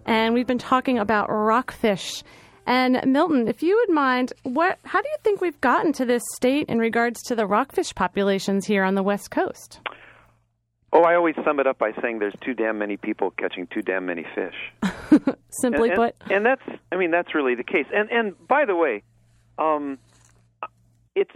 [0.06, 2.22] and we've been talking about rockfish.
[2.66, 6.22] And Milton, if you would mind, what how do you think we've gotten to this
[6.34, 9.80] state in regards to the rockfish populations here on the West Coast?
[10.92, 13.82] Oh, I always sum it up by saying there's too damn many people catching too
[13.82, 15.26] damn many fish.
[15.50, 16.14] Simply and, put.
[16.22, 17.86] And, and, that's I mean that's really the case.
[17.94, 19.02] And and by the way,
[19.58, 19.98] um,
[21.14, 21.34] it's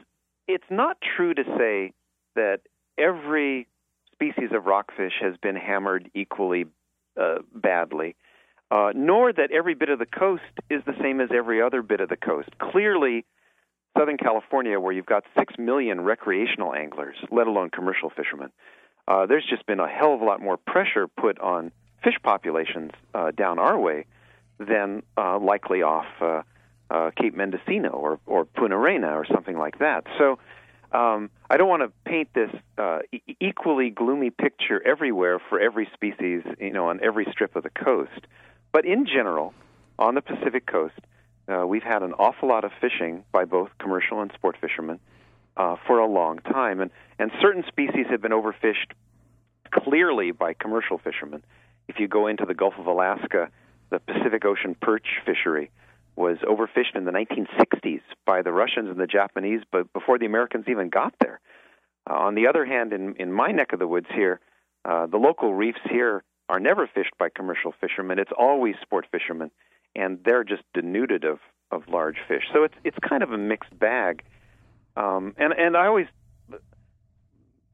[0.48, 1.92] it's not true to say
[2.34, 2.60] that
[2.98, 3.68] every
[4.12, 6.66] species of rockfish has been hammered equally
[7.20, 8.16] uh, badly,
[8.70, 12.00] uh, nor that every bit of the coast is the same as every other bit
[12.00, 12.48] of the coast.
[12.58, 13.24] Clearly,
[13.98, 18.50] Southern California, where you've got six million recreational anglers, let alone commercial fishermen,
[19.08, 21.72] uh, there's just been a hell of a lot more pressure put on
[22.04, 24.06] fish populations uh, down our way
[24.58, 26.42] than uh, likely off uh,
[26.90, 30.04] uh, Cape Mendocino or, or Point Arena or something like that.
[30.18, 30.38] So
[30.92, 35.88] um, I don't want to paint this uh, e- equally gloomy picture everywhere for every
[35.94, 38.26] species, you know, on every strip of the coast.
[38.72, 39.54] But in general,
[39.98, 40.98] on the Pacific coast,
[41.48, 45.00] uh, we've had an awful lot of fishing by both commercial and sport fishermen
[45.56, 48.92] uh, for a long time, and and certain species have been overfished
[49.70, 51.42] clearly by commercial fishermen.
[51.88, 53.50] If you go into the Gulf of Alaska,
[53.90, 55.70] the Pacific Ocean perch fishery
[56.16, 60.66] was overfished in the 1960s by the Russians and the Japanese, but before the Americans
[60.68, 61.40] even got there.
[62.08, 64.40] Uh, on the other hand, in in my neck of the woods here,
[64.84, 68.18] uh, the local reefs here are never fished by commercial fishermen.
[68.18, 69.50] It's always sport fishermen,
[69.94, 71.38] and they're just denuded of
[71.70, 72.42] of large fish.
[72.52, 74.24] So it's it's kind of a mixed bag.
[74.96, 76.08] Um, and and I always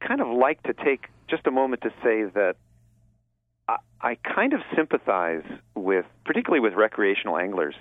[0.00, 2.56] kind of like to take just a moment to say that
[3.66, 5.42] I, I kind of sympathize
[5.74, 7.74] with, particularly with recreational anglers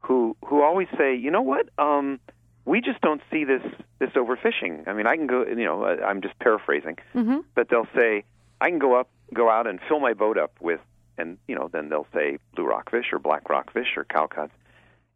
[0.00, 2.20] who who always say, you know what, um,
[2.64, 3.62] we just don't see this
[3.98, 4.86] this overfishing.
[4.86, 7.38] I mean, I can go, you know, I'm just paraphrasing, mm-hmm.
[7.56, 8.24] but they'll say,
[8.60, 10.80] I can go up, go out and fill my boat up with,
[11.16, 14.50] and you know, then they'll say blue rockfish or black rockfish or cowcods,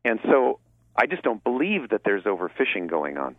[0.05, 0.59] and so
[0.96, 3.37] I just don't believe that there's overfishing going on,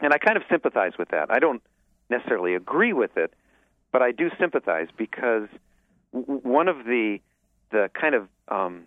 [0.00, 1.30] and I kind of sympathize with that.
[1.30, 1.62] I don't
[2.08, 3.32] necessarily agree with it,
[3.92, 5.48] but I do sympathize because
[6.12, 7.18] w- one of the
[7.70, 8.84] the kind of um,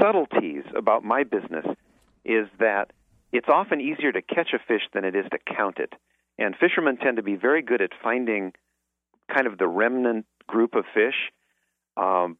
[0.00, 1.66] subtleties about my business
[2.24, 2.90] is that
[3.32, 5.92] it's often easier to catch a fish than it is to count it.
[6.38, 8.52] And fishermen tend to be very good at finding
[9.32, 11.32] kind of the remnant group of fish.
[11.96, 12.38] Um,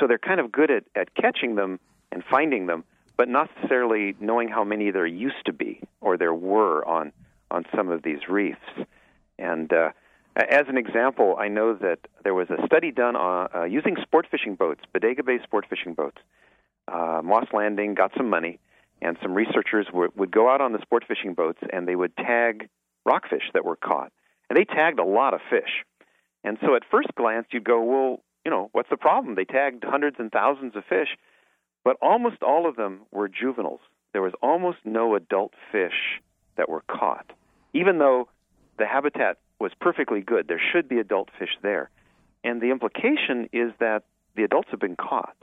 [0.00, 1.78] so they're kind of good at, at catching them
[2.10, 2.84] and finding them,
[3.16, 7.12] but not necessarily knowing how many there used to be or there were on
[7.50, 8.58] on some of these reefs.
[9.38, 9.90] And uh,
[10.36, 14.26] as an example, I know that there was a study done on uh, using sport
[14.30, 16.18] fishing boats, Bodega Bay sport fishing boats,
[16.88, 18.58] uh, Moss Landing got some money,
[19.00, 22.68] and some researchers would go out on the sport fishing boats and they would tag
[23.04, 24.12] rockfish that were caught.
[24.48, 25.84] And they tagged a lot of fish.
[26.46, 29.34] And so at first glance, you'd go, well, you know, what's the problem?
[29.34, 31.08] They tagged hundreds and thousands of fish,
[31.84, 33.80] but almost all of them were juveniles.
[34.12, 36.20] There was almost no adult fish
[36.56, 37.32] that were caught,
[37.74, 38.28] even though
[38.78, 40.46] the habitat was perfectly good.
[40.46, 41.90] There should be adult fish there.
[42.44, 44.04] And the implication is that
[44.36, 45.36] the adults have been caught.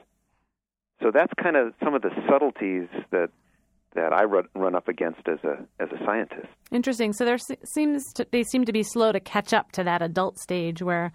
[1.01, 3.29] So that's kind of some of the subtleties that
[3.95, 6.47] that I run, run up against as a as a scientist.
[6.71, 7.13] Interesting.
[7.13, 10.39] So there seems to, they seem to be slow to catch up to that adult
[10.39, 11.11] stage where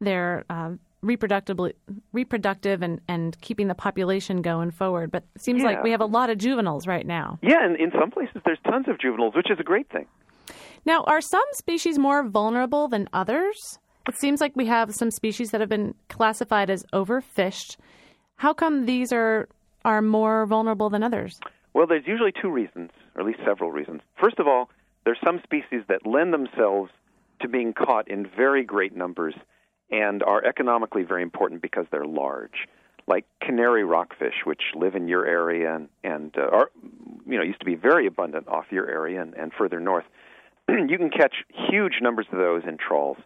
[0.00, 0.72] they're uh,
[1.04, 1.72] reproductively
[2.12, 5.10] reproductive and and keeping the population going forward.
[5.10, 5.68] But it seems yeah.
[5.68, 7.38] like we have a lot of juveniles right now.
[7.42, 10.06] Yeah, and in some places there's tons of juveniles, which is a great thing.
[10.84, 13.78] Now, are some species more vulnerable than others?
[14.08, 17.76] It seems like we have some species that have been classified as overfished
[18.42, 19.48] how come these are
[19.84, 21.38] are more vulnerable than others?
[21.74, 24.02] Well, there's usually two reasons, or at least several reasons.
[24.20, 24.68] First of all,
[25.04, 26.90] there's some species that lend themselves
[27.40, 29.34] to being caught in very great numbers
[29.90, 32.68] and are economically very important because they're large.
[33.06, 36.70] Like canary rockfish, which live in your area and, and uh, are,
[37.26, 40.04] you know, used to be very abundant off your area and, and further north.
[40.68, 43.16] you can catch huge numbers of those in trawls.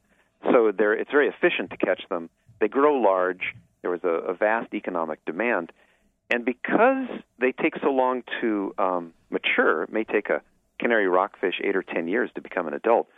[0.51, 2.31] So they're, it's very efficient to catch them.
[2.61, 3.55] They grow large.
[3.83, 5.73] There was a, a vast economic demand.
[6.31, 7.09] And because
[7.39, 10.43] they take so long to um, mature, it may take a
[10.81, 13.09] canary rockfish eight or ten years to become an adult.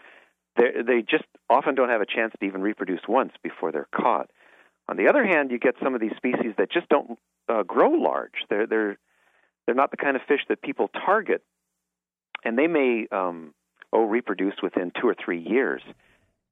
[0.56, 4.28] They, just often don't have a chance to even reproduce once before they're caught.
[4.88, 7.18] On the other hand, you get some of these species that just don't
[7.48, 8.32] uh, grow large.
[8.50, 8.98] They're they're
[9.66, 11.42] they're not the kind of fish that people target,
[12.44, 13.54] and they may um,
[13.92, 15.82] oh reproduce within two or three years,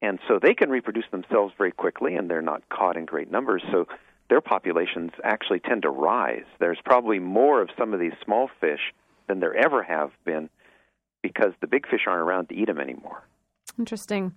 [0.03, 3.63] and so they can reproduce themselves very quickly, and they're not caught in great numbers.
[3.73, 3.87] So
[4.29, 6.45] their populations actually tend to rise.
[6.59, 8.93] There's probably more of some of these small fish
[9.29, 10.49] than there ever have been
[11.23, 13.23] because the big fish aren't around to eat them anymore.
[13.79, 14.33] Interesting.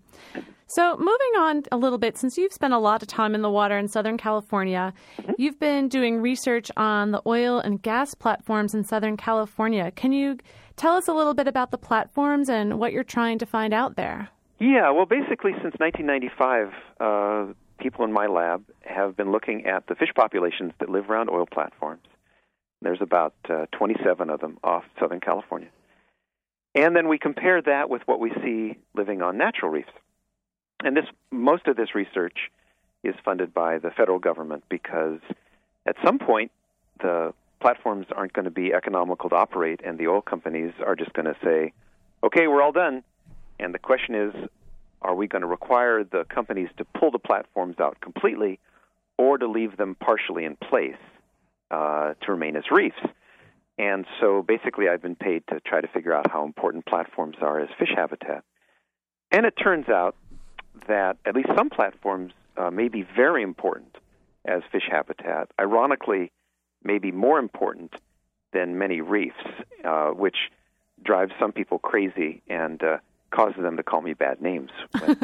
[0.67, 3.49] So, moving on a little bit, since you've spent a lot of time in the
[3.49, 5.31] water in Southern California, mm-hmm.
[5.37, 9.91] you've been doing research on the oil and gas platforms in Southern California.
[9.91, 10.37] Can you
[10.75, 13.95] tell us a little bit about the platforms and what you're trying to find out
[13.95, 14.29] there?
[14.59, 16.67] Yeah, well, basically, since 1995,
[16.99, 21.29] uh, people in my lab have been looking at the fish populations that live around
[21.29, 22.03] oil platforms.
[22.81, 25.69] There's about uh, 27 of them off Southern California.
[26.75, 29.89] And then we compare that with what we see living on natural reefs.
[30.83, 32.51] And this most of this research
[33.03, 35.19] is funded by the federal government because
[35.85, 36.51] at some point
[37.01, 41.11] the platforms aren't going to be economical to operate and the oil companies are just
[41.13, 41.73] going to say,
[42.23, 43.03] "Okay, we're all done."
[43.59, 44.33] And the question is,
[45.01, 48.59] are we going to require the companies to pull the platforms out completely
[49.17, 50.97] or to leave them partially in place
[51.71, 52.99] uh, to remain as reefs?
[53.77, 57.59] And so basically, I've been paid to try to figure out how important platforms are
[57.59, 58.43] as fish habitat.
[59.31, 60.15] And it turns out
[60.87, 63.97] that at least some platforms uh, may be very important
[64.45, 65.49] as fish habitat.
[65.59, 66.31] Ironically,
[66.83, 67.93] maybe more important
[68.51, 69.35] than many reefs,
[69.85, 70.37] uh, which
[71.03, 72.97] drives some people crazy and uh,
[73.31, 74.71] causes them to call me bad names.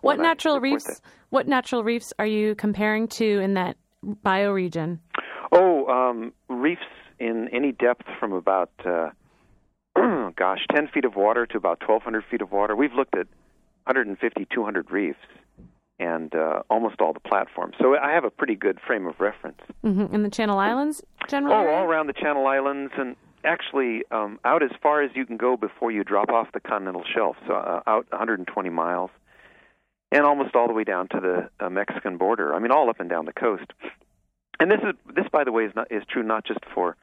[0.00, 1.00] When, what natural reefs?
[1.30, 4.98] What natural reefs are you comparing to in that bioregion?
[5.52, 6.82] Oh, um, reefs
[7.18, 9.10] in any depth from about, uh,
[10.36, 12.74] gosh, 10 feet of water to about 1,200 feet of water.
[12.76, 13.26] We've looked at
[13.84, 15.18] 150, 200 reefs
[15.98, 17.74] and uh, almost all the platforms.
[17.80, 19.60] So I have a pretty good frame of reference.
[19.84, 20.14] Mm-hmm.
[20.14, 21.54] In the Channel Islands, generally?
[21.54, 25.36] Oh, all around the Channel Islands and actually um, out as far as you can
[25.36, 29.10] go before you drop off the continental shelf, so uh, out 120 miles,
[30.10, 32.54] and almost all the way down to the uh, Mexican border.
[32.54, 33.66] I mean, all up and down the coast.
[34.60, 36.96] And this is this, by the way, is not is true not just for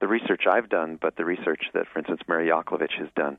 [0.00, 3.38] the research I've done, but the research that, for instance, Mary Yoklavich has done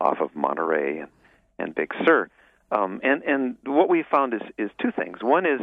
[0.00, 1.10] off of Monterey and,
[1.58, 2.30] and Big Sur.
[2.70, 5.18] Um, and and what we found is is two things.
[5.22, 5.60] One is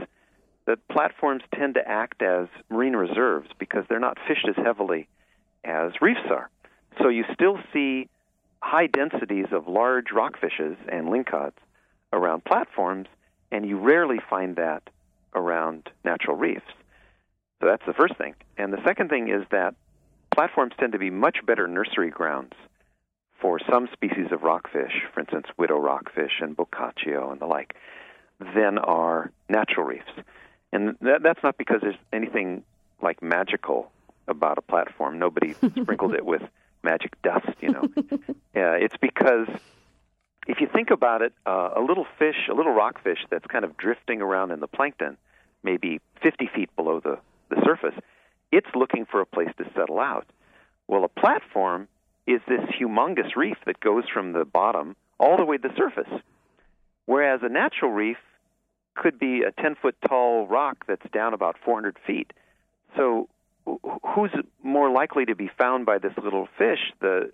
[0.66, 5.08] that platforms tend to act as marine reserves because they're not fished as heavily
[5.66, 6.50] as reefs are.
[7.02, 8.08] So you still see
[8.62, 11.54] high densities of large rockfishes and lingcods
[12.14, 13.08] around platforms,
[13.52, 14.84] and you rarely find that
[15.34, 16.66] around natural reefs.
[17.62, 18.36] So that's the first thing.
[18.58, 19.76] And the second thing is that
[20.32, 22.54] platforms tend to be much better nursery grounds
[23.40, 27.76] for some species of rockfish, for instance, widow rockfish and bocaccio and the like,
[28.40, 30.12] than are natural reefs.
[30.72, 32.64] And that, that's not because there's anything
[33.02, 33.92] like magical
[34.28, 35.20] about a platform.
[35.20, 36.42] Nobody sprinkled it with
[36.84, 37.90] magic dust, you know.
[38.56, 39.48] uh, it's because
[40.48, 43.76] if you think about it, uh, a little fish, a little rockfish that's kind of
[43.78, 45.18] drifting around in the plankton,
[45.64, 47.18] maybe 50 feet below the,
[47.50, 47.96] the surface,
[48.52, 50.28] it's looking for a place to settle out.
[50.88, 51.88] Well, a platform
[52.28, 56.22] is this humongous reef that goes from the bottom all the way to the surface.
[57.06, 58.18] Whereas a natural reef
[58.96, 62.32] could be a 10 foot tall rock that's down about 400 feet.
[62.96, 63.28] So,
[63.66, 64.32] who's
[64.64, 67.32] more likely to be found by this little fish, the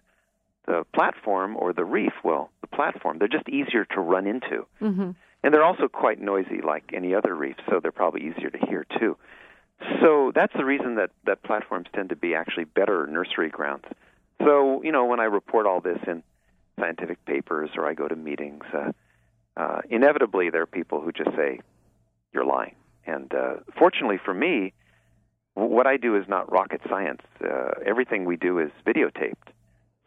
[0.67, 2.13] the platform or the reef?
[2.23, 3.17] Well, the platform.
[3.17, 4.65] They're just easier to run into.
[4.81, 5.11] Mm-hmm.
[5.43, 8.85] And they're also quite noisy, like any other reef, so they're probably easier to hear
[8.99, 9.17] too.
[10.01, 13.85] So that's the reason that, that platforms tend to be actually better nursery grounds.
[14.43, 16.21] So, you know, when I report all this in
[16.79, 18.91] scientific papers or I go to meetings, uh,
[19.57, 21.59] uh, inevitably there are people who just say,
[22.31, 22.75] you're lying.
[23.07, 24.73] And uh, fortunately for me,
[25.69, 27.21] what I do is not rocket science.
[27.43, 29.51] Uh, everything we do is videotaped.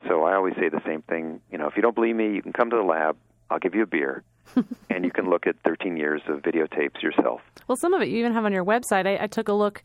[0.08, 1.40] So I always say the same thing.
[1.50, 3.16] You know, if you don't believe me, you can come to the lab.
[3.50, 4.22] I'll give you a beer,
[4.90, 7.40] and you can look at 13 years of videotapes yourself.
[7.68, 9.06] Well, some of it you even have on your website.
[9.06, 9.82] I, I took a look,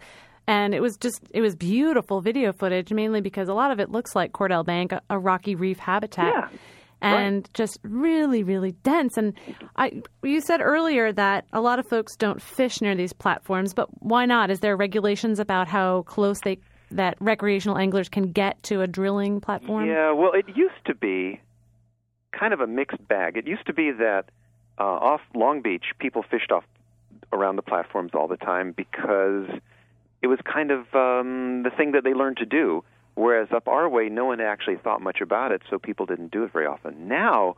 [0.47, 3.89] and it was just it was beautiful video footage, mainly because a lot of it
[3.89, 6.33] looks like Cordell Bank, a, a rocky reef habitat.
[6.33, 6.57] Yeah.
[7.01, 7.53] And Right.
[7.53, 9.17] just really, really dense.
[9.17, 9.33] And
[9.75, 13.87] I, you said earlier that a lot of folks don't fish near these platforms, but
[14.01, 14.49] why not?
[14.49, 16.59] Is there regulations about how close they
[16.91, 19.87] that recreational anglers can get to a drilling platform?
[19.87, 21.39] Yeah, well, it used to be
[22.31, 23.37] kind of a mixed bag.
[23.37, 24.25] It used to be that
[24.79, 26.63] uh, off Long Beach, people fished off
[27.31, 29.47] around the platforms all the time because
[30.21, 32.83] it was kind of um, the thing that they learned to do.
[33.19, 36.45] Whereas up our way, no one actually thought much about it, so people didn't do
[36.45, 37.09] it very often.
[37.09, 37.57] Now,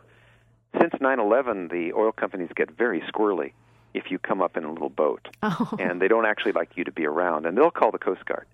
[0.80, 3.54] since 9/11, the oil companies get very squirrely
[3.94, 5.70] if you come up in a little boat, Oh.
[5.78, 8.48] and they don't actually like you to be around, and they'll call the Coast Guard.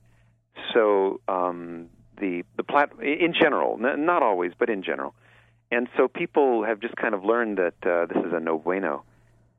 [0.74, 1.88] So um,
[2.20, 5.14] the the plat in general, n- not always, but in general,
[5.72, 9.04] and so people have just kind of learned that uh, this is a no bueno,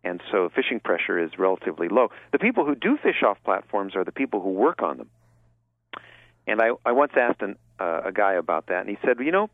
[0.05, 2.11] and so fishing pressure is relatively low.
[2.33, 5.09] The people who do fish off platforms are the people who work on them.
[6.49, 9.31] And I, I once asked an, uh, a guy about that, and he said, you
[9.31, 9.51] know,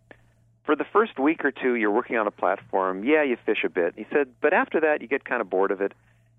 [0.65, 3.05] for the first week or two, you're working on a platform.
[3.05, 3.95] Yeah, you fish a bit.
[3.97, 5.93] He said, but after that, you get kind of bored of it,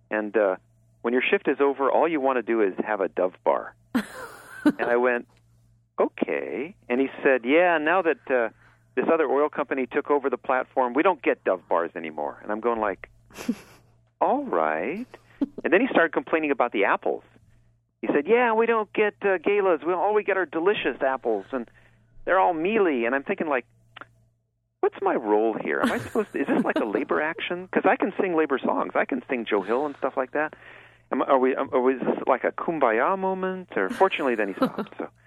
[0.10, 0.56] and uh,
[1.02, 3.76] when your shift is over, all you want to do is have a dove bar.
[3.94, 4.04] and
[4.80, 5.28] I went,
[6.00, 6.74] okay.
[6.90, 8.50] And he said, yeah, now that uh,
[8.96, 12.40] this other oil company took over the platform, we don't get dove bars anymore.
[12.42, 13.10] And I'm going like,
[14.22, 15.06] all right.
[15.64, 17.24] And then he started complaining about the apples.
[18.08, 19.82] He said, yeah, we don't get uh, galas.
[19.86, 21.70] We all we get are delicious apples, and
[22.26, 23.06] they're all mealy.
[23.06, 23.66] And I'm thinking like,
[24.82, 25.80] what's my role here?
[25.82, 26.42] Am I supposed to?
[26.42, 27.66] Is this like a labor action?
[27.66, 28.92] Because I can sing labor songs.
[28.96, 30.54] I can sing Joe Hill and stuff like that.
[31.12, 31.56] Am, are we?
[31.56, 33.70] Are we is this like a kumbaya moment?
[33.76, 34.94] Or fortunately, then he stopped.
[34.98, 35.08] So.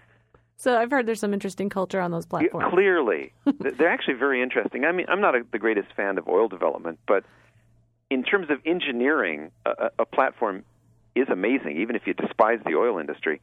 [0.61, 2.67] So I've heard there's some interesting culture on those Yeah, platforms.
[2.75, 4.85] clearly, they're actually very interesting.
[4.85, 7.23] I mean, I'm not a, the greatest fan of oil development, but
[8.11, 10.65] in terms of engineering, a a platform
[11.19, 11.81] is amazing.
[11.81, 13.41] Even if you despise the oil industry,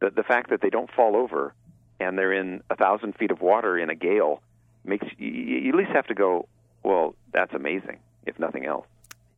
[0.00, 1.54] the the fact that they don't fall over
[2.00, 4.42] and they're in a thousand feet of water in a gale
[4.84, 6.48] makes you, you at least have to go.
[6.82, 8.86] Well, that's amazing, if nothing else.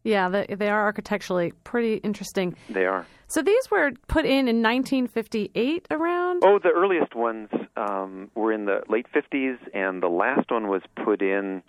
[0.04, 2.56] Yeah, they, they are architecturally pretty interesting.
[2.68, 3.06] They are.
[3.28, 6.42] So these were put in in 1958 around.
[6.44, 10.82] Oh, the earliest ones um, were in the late 50s, and the last one was
[11.02, 11.62] put in,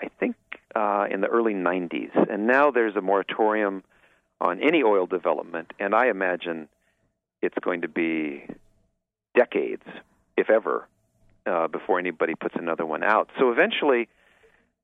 [0.00, 0.36] I think,
[0.74, 2.10] uh, in the early 90s.
[2.30, 3.84] And now there's a moratorium
[4.40, 6.68] on any oil development, and I imagine
[7.42, 8.44] it's going to be
[9.36, 9.82] decades,
[10.36, 10.88] if ever,
[11.46, 13.28] uh, before anybody puts another one out.
[13.38, 14.08] So eventually,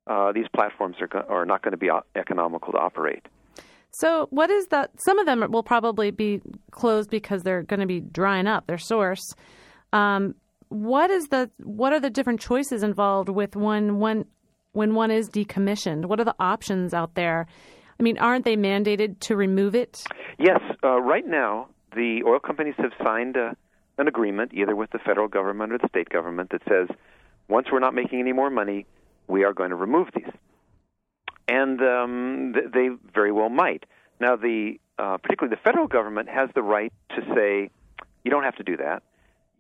[0.07, 3.27] uh, these platforms are, go- are not going to be o- economical to operate.
[3.91, 4.91] So what is that?
[5.05, 8.79] Some of them will probably be closed because they're going to be drying up their
[8.79, 9.35] source.
[9.93, 10.35] Um,
[10.69, 14.27] what is the what are the different choices involved with one one
[14.73, 16.07] when one is decommissioned?
[16.07, 17.47] What are the options out there?
[17.99, 20.05] I mean, aren't they mandated to remove it?
[20.39, 23.57] Yes, uh, right now the oil companies have signed a,
[23.99, 26.89] an agreement either with the federal government or the state government that says
[27.49, 28.87] once we're not making any more money,
[29.29, 30.31] we are going to remove these,
[31.49, 33.85] and um, th- they very well might.
[34.21, 37.71] Now, the uh, particularly the federal government has the right to say
[38.25, 39.03] you don't have to do that.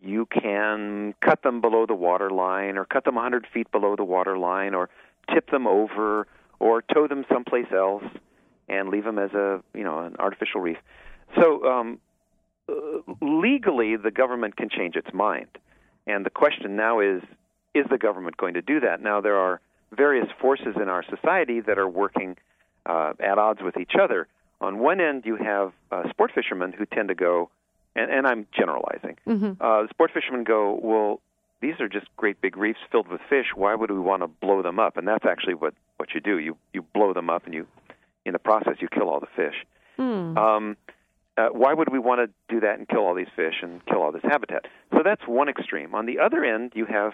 [0.03, 4.05] You can cut them below the water line, or cut them 100 feet below the
[4.05, 4.89] water line, or
[5.33, 6.27] tip them over,
[6.59, 8.05] or tow them someplace else
[8.69, 10.79] and leave them as a you know an artificial reef.
[11.35, 11.99] So um,
[12.69, 12.75] uh,
[13.21, 15.49] legally, the government can change its mind,
[16.07, 17.23] and the question now is:
[17.75, 19.01] Is the government going to do that?
[19.01, 19.61] Now there are
[19.93, 22.37] various forces in our society that are working
[22.85, 24.27] uh, at odds with each other.
[24.61, 27.51] On one end, you have uh, sport fishermen who tend to go,
[27.95, 29.17] and, and I'm generalizing.
[29.27, 29.53] Mm-hmm.
[29.61, 31.21] Uh, sport fishermen go, well,
[31.67, 33.47] these are just great big reefs filled with fish.
[33.55, 34.97] Why would we want to blow them up?
[34.97, 36.39] And that's actually what what you do.
[36.39, 37.67] You you blow them up, and you
[38.25, 39.55] in the process you kill all the fish.
[39.97, 40.39] Hmm.
[40.39, 40.77] Um,
[41.37, 44.03] uh, why would we want to do that and kill all these fish and kill
[44.03, 44.67] all this habitat?
[44.93, 45.95] So that's one extreme.
[45.95, 47.13] On the other end, you have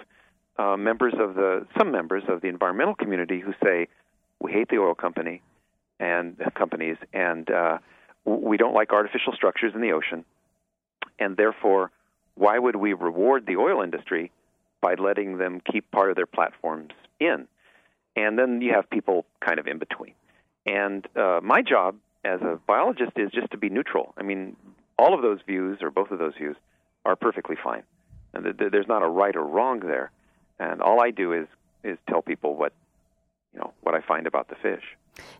[0.58, 3.88] uh, members of the some members of the environmental community who say
[4.38, 5.40] we hate the oil company
[5.98, 7.78] and uh, companies, and uh,
[8.26, 10.26] we don't like artificial structures in the ocean,
[11.18, 11.90] and therefore,
[12.34, 14.30] why would we reward the oil industry
[14.82, 17.48] by letting them keep part of their platforms in?
[18.14, 20.12] And then you have people kind of in between.
[20.66, 24.12] And uh, my job as a biologist is just to be neutral.
[24.18, 24.56] I mean,
[24.98, 26.56] all of those views, or both of those views,
[27.06, 27.82] are perfectly fine.
[28.34, 30.10] And th- th- there's not a right or wrong there.
[30.58, 31.46] And all I do is
[31.82, 32.72] is tell people what
[33.52, 34.84] you know what I find about the fish.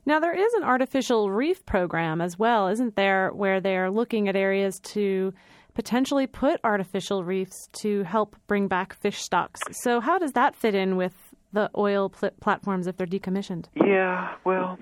[0.05, 4.37] Now there is an artificial reef program as well, isn't there, where they're looking at
[4.37, 5.33] areas to
[5.75, 9.61] potentially put artificial reefs to help bring back fish stocks.
[9.71, 11.15] So how does that fit in with
[11.53, 13.67] the oil pl- platforms if they're decommissioned?
[13.75, 14.79] Yeah, well,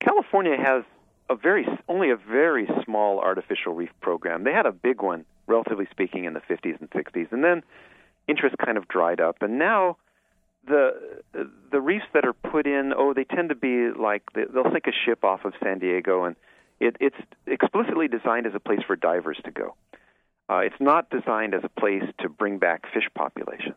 [0.00, 0.84] California has
[1.30, 4.44] a very only a very small artificial reef program.
[4.44, 7.62] They had a big one, relatively speaking, in the 50s and 60s, and then
[8.26, 9.36] interest kind of dried up.
[9.42, 9.96] And now
[10.66, 11.22] the
[11.70, 14.92] the reefs that are put in, oh, they tend to be like they'll sink a
[15.06, 16.36] ship off of San Diego, and
[16.80, 17.16] it, it's
[17.46, 19.74] explicitly designed as a place for divers to go.
[20.48, 23.76] Uh, it's not designed as a place to bring back fish populations.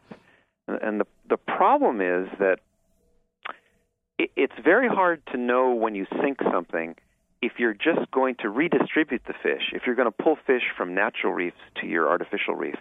[0.68, 2.60] And the the problem is that
[4.18, 6.95] it, it's very hard to know when you sink something
[7.41, 10.93] if you're just going to redistribute the fish, if you're going to pull fish from
[10.93, 12.76] natural reefs to your artificial reef,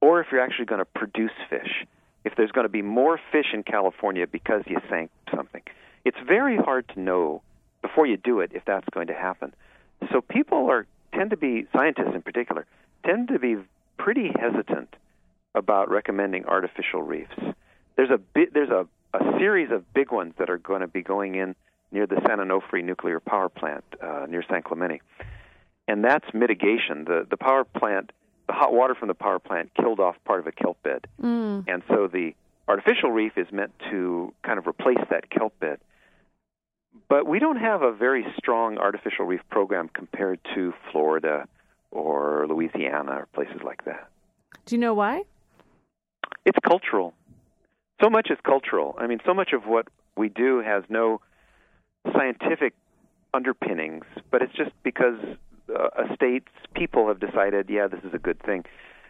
[0.00, 1.86] or if you're actually going to produce fish,
[2.24, 5.62] if there's going to be more fish in California because you sank something.
[6.04, 7.42] It's very hard to know
[7.86, 9.54] before you do it if that's going to happen.
[10.12, 12.66] So people are tend to be scientists in particular
[13.04, 13.56] tend to be
[13.98, 14.94] pretty hesitant
[15.54, 17.38] about recommending artificial reefs.
[17.96, 21.02] There's a bi- there's a, a series of big ones that are going to be
[21.02, 21.54] going in
[21.92, 25.00] near the San Onofre nuclear power plant uh, near San Clemente,
[25.88, 27.04] and that's mitigation.
[27.04, 28.12] the The power plant,
[28.48, 31.64] the hot water from the power plant killed off part of a kelp bed, mm.
[31.66, 32.34] and so the
[32.68, 35.78] artificial reef is meant to kind of replace that kelp bed.
[37.08, 41.46] But we don't have a very strong artificial reef program compared to Florida
[41.90, 44.08] or Louisiana or places like that.
[44.64, 45.22] Do you know why?
[46.44, 47.14] It's cultural.
[48.02, 48.94] So much is cultural.
[48.98, 51.20] I mean, so much of what we do has no
[52.12, 52.74] scientific
[53.32, 55.18] underpinnings, but it's just because
[55.68, 58.64] uh, a state's people have decided, yeah, this is a good thing.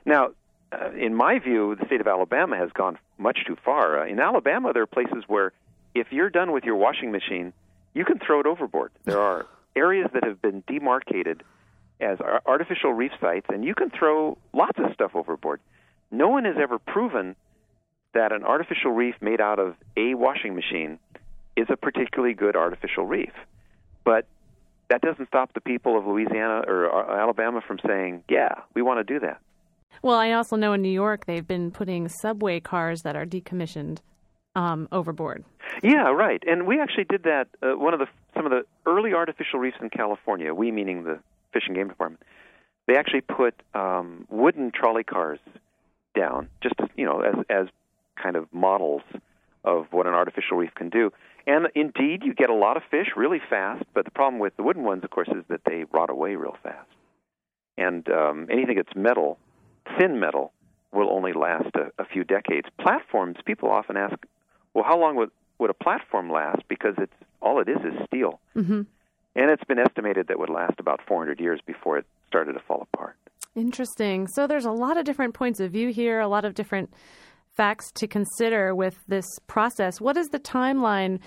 [0.04, 0.30] Now,
[0.72, 4.00] uh, in my view, the state of Alabama has gone much too far.
[4.00, 5.52] Uh, in Alabama, there are places where
[5.94, 7.52] if you're done with your washing machine,
[7.96, 8.92] you can throw it overboard.
[9.04, 11.42] There are areas that have been demarcated
[11.98, 15.60] as artificial reef sites, and you can throw lots of stuff overboard.
[16.10, 17.34] No one has ever proven
[18.12, 20.98] that an artificial reef made out of a washing machine
[21.56, 23.32] is a particularly good artificial reef.
[24.04, 24.26] But
[24.90, 29.06] that doesn't stop the people of Louisiana or uh, Alabama from saying, yeah, we want
[29.06, 29.40] to do that.
[30.02, 34.00] Well, I also know in New York they've been putting subway cars that are decommissioned
[34.56, 35.44] um, overboard.
[35.82, 36.42] Yeah, right.
[36.46, 37.48] And we actually did that.
[37.62, 40.52] Uh, one of the some of the early artificial reefs in California.
[40.52, 41.20] We meaning the
[41.52, 42.22] Fish and Game Department,
[42.86, 45.38] they actually put um, wooden trolley cars
[46.16, 47.66] down, just you know, as as
[48.20, 49.02] kind of models
[49.62, 51.12] of what an artificial reef can do.
[51.46, 53.84] And indeed, you get a lot of fish really fast.
[53.94, 56.56] But the problem with the wooden ones, of course, is that they rot away real
[56.62, 56.88] fast.
[57.76, 59.38] And um, anything that's metal,
[59.98, 60.52] thin metal,
[60.92, 62.66] will only last a, a few decades.
[62.80, 64.16] Platforms, people often ask,
[64.76, 66.62] well, how long would would a platform last?
[66.68, 68.40] Because it's all it is is steel.
[68.54, 68.82] Mm-hmm
[69.36, 72.60] and it's been estimated that it would last about 400 years before it started to
[72.60, 73.16] fall apart.
[73.54, 74.26] Interesting.
[74.26, 76.92] So there's a lot of different points of view here, a lot of different
[77.54, 80.00] facts to consider with this process.
[80.00, 81.20] What is the timeline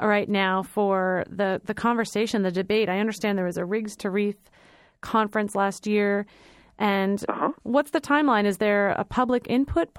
[0.00, 2.88] right now for the the conversation, the debate?
[2.88, 4.36] I understand there was a Rigs to Reef
[5.00, 6.26] conference last year,
[6.78, 7.52] and uh-huh.
[7.62, 8.44] what's the timeline?
[8.46, 9.92] Is there a public input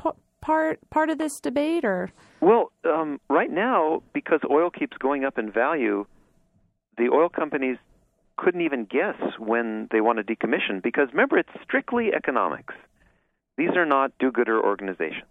[0.45, 2.11] part part of this debate, or?
[2.39, 6.05] Well, um, right now, because oil keeps going up in value,
[6.97, 7.77] the oil companies
[8.37, 12.73] couldn't even guess when they want to decommission because remember, it's strictly economics.
[13.57, 15.23] These are not do gooder organizations.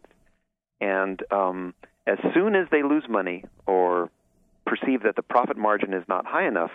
[0.80, 1.74] And um,
[2.06, 4.10] as soon as they lose money or
[4.66, 6.70] perceive that the profit margin is not high enough,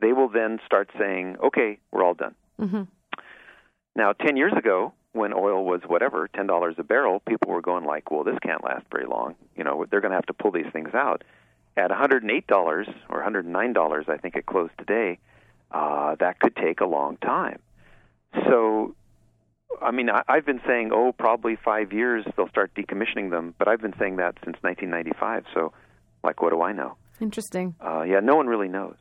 [0.00, 2.34] they will then start saying, okay, we're all done.
[2.60, 2.82] Mm-hmm.
[3.96, 8.10] Now, 10 years ago, when oil was whatever, $10 a barrel, people were going like,
[8.10, 9.34] well, this can't last very long.
[9.56, 11.22] You know, they're going to have to pull these things out
[11.76, 15.18] at $108 or $109, I think it closed today,
[15.70, 17.60] uh, that could take a long time.
[18.48, 18.94] So,
[19.80, 23.68] I mean, I, I've been saying, oh, probably five years they'll start decommissioning them, but
[23.68, 25.44] I've been saying that since 1995.
[25.54, 25.72] So,
[26.22, 26.96] like, what do I know?
[27.20, 27.74] Interesting.
[27.80, 28.96] Uh, yeah, no one really knows.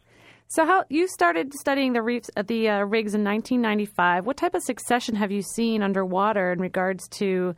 [0.52, 4.26] So, how you started studying the reefs at the uh, rigs in 1995?
[4.26, 7.56] What type of succession have you seen underwater in regards to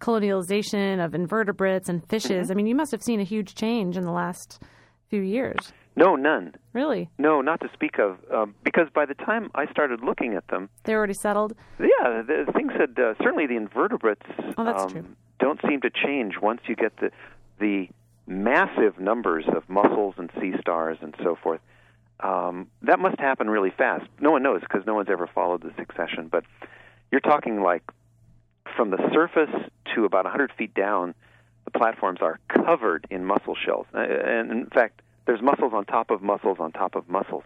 [0.00, 2.44] colonialization of invertebrates and fishes.
[2.44, 2.52] Mm-hmm.
[2.52, 4.62] I mean, you must have seen a huge change in the last
[5.08, 5.72] few years.
[5.96, 6.54] No, none.
[6.72, 7.10] Really?
[7.18, 8.18] No, not to speak of.
[8.32, 11.54] Um, because by the time I started looking at them, they were already settled.
[11.80, 14.22] Yeah, the things had uh, certainly the invertebrates.
[14.56, 15.04] Oh, that's um, true.
[15.40, 17.10] Don't seem to change once you get the
[17.58, 17.88] the
[18.28, 21.60] massive numbers of mussels and sea stars and so forth.
[22.20, 24.06] Um, that must happen really fast.
[24.20, 26.28] No one knows because no one's ever followed the succession.
[26.30, 26.44] But
[27.10, 27.82] you're talking like
[28.76, 29.54] from the surface
[29.94, 31.14] to about 100 feet down,
[31.64, 33.86] the platforms are covered in mussel shells.
[33.94, 37.44] Uh, and in fact, there's mussels on top of mussels on top of mussels.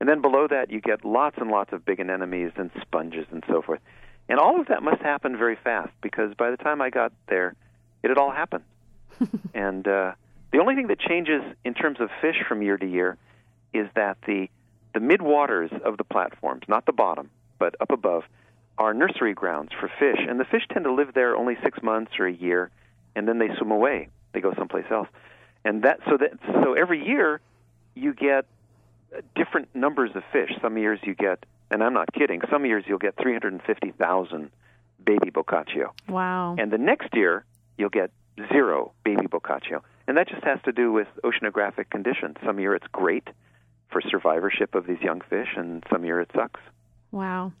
[0.00, 3.44] And then below that, you get lots and lots of big anemones and sponges and
[3.48, 3.80] so forth.
[4.28, 7.54] And all of that must happen very fast because by the time I got there,
[8.02, 8.64] it had all happened.
[9.54, 10.12] and uh,
[10.52, 13.18] the only thing that changes in terms of fish from year to year
[13.72, 14.48] is that the
[14.92, 18.24] the midwaters of the platforms, not the bottom, but up above,
[18.76, 22.12] are nursery grounds for fish, and the fish tend to live there only six months
[22.18, 22.70] or a year,
[23.14, 24.08] and then they swim away.
[24.32, 25.08] they go someplace else.
[25.64, 26.32] And that so that
[26.64, 27.40] so every year
[27.94, 28.46] you get
[29.34, 30.50] different numbers of fish.
[30.62, 32.40] Some years you get, and I'm not kidding.
[32.50, 34.50] Some years you'll get 350,000
[35.04, 35.90] baby bocaccio.
[36.08, 36.56] Wow.
[36.58, 37.44] And the next year
[37.76, 38.10] you'll get
[38.52, 39.82] zero baby bocaccio.
[40.06, 42.36] And that just has to do with oceanographic conditions.
[42.44, 43.28] Some year it's great
[43.90, 46.60] for survivorship of these young fish, and some year it sucks.
[47.10, 47.52] Wow.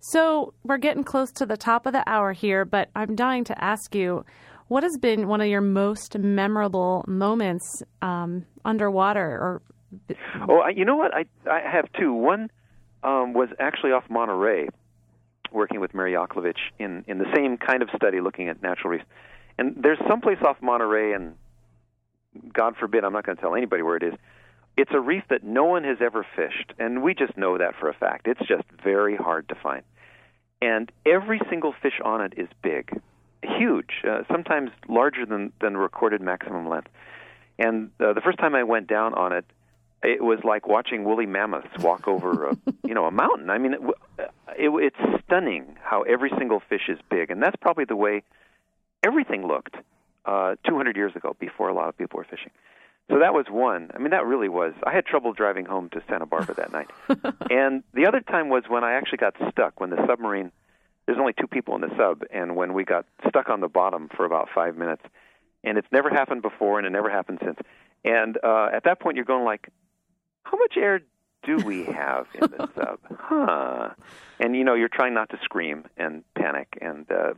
[0.00, 3.64] So we're getting close to the top of the hour here, but I'm dying to
[3.64, 4.24] ask you
[4.68, 9.62] what has been one of your most memorable moments um, underwater or
[10.48, 11.14] Oh, I, you know what?
[11.14, 12.12] I I have two.
[12.14, 12.50] One
[13.02, 14.68] um, was actually off Monterey,
[15.50, 19.04] working with Mary Yoklavich in in the same kind of study, looking at natural reefs.
[19.58, 21.34] And there's someplace off Monterey, and
[22.52, 24.14] God forbid, I'm not going to tell anybody where it is.
[24.76, 27.88] It's a reef that no one has ever fished, and we just know that for
[27.88, 28.26] a fact.
[28.26, 29.82] It's just very hard to find.
[30.62, 32.90] And every single fish on it is big,
[33.42, 36.88] huge, uh, sometimes larger than than recorded maximum length.
[37.58, 39.44] And uh, the first time I went down on it,
[40.02, 42.56] it was like watching woolly mammoths walk over a
[42.86, 43.50] you know a mountain.
[43.50, 43.80] I mean, it,
[44.56, 48.22] it, it's stunning how every single fish is big, and that's probably the way
[49.02, 49.74] everything looked
[50.24, 52.50] uh, 200 years ago, before a lot of people were fishing.
[53.10, 53.90] So that was one.
[53.94, 54.72] I mean, that really was.
[54.84, 56.90] I had trouble driving home to Santa Barbara that night.
[57.50, 60.52] and the other time was when I actually got stuck when the submarine.
[61.06, 64.08] There's only two people in the sub, and when we got stuck on the bottom
[64.16, 65.02] for about five minutes,
[65.64, 67.58] and it's never happened before, and it never happened since.
[68.04, 69.68] And uh, at that point, you're going like,
[70.44, 71.00] how much air
[71.42, 72.98] do we have in the sub?
[73.18, 73.90] Huh?
[74.38, 77.34] And you know, you're trying not to scream and panic, and uh,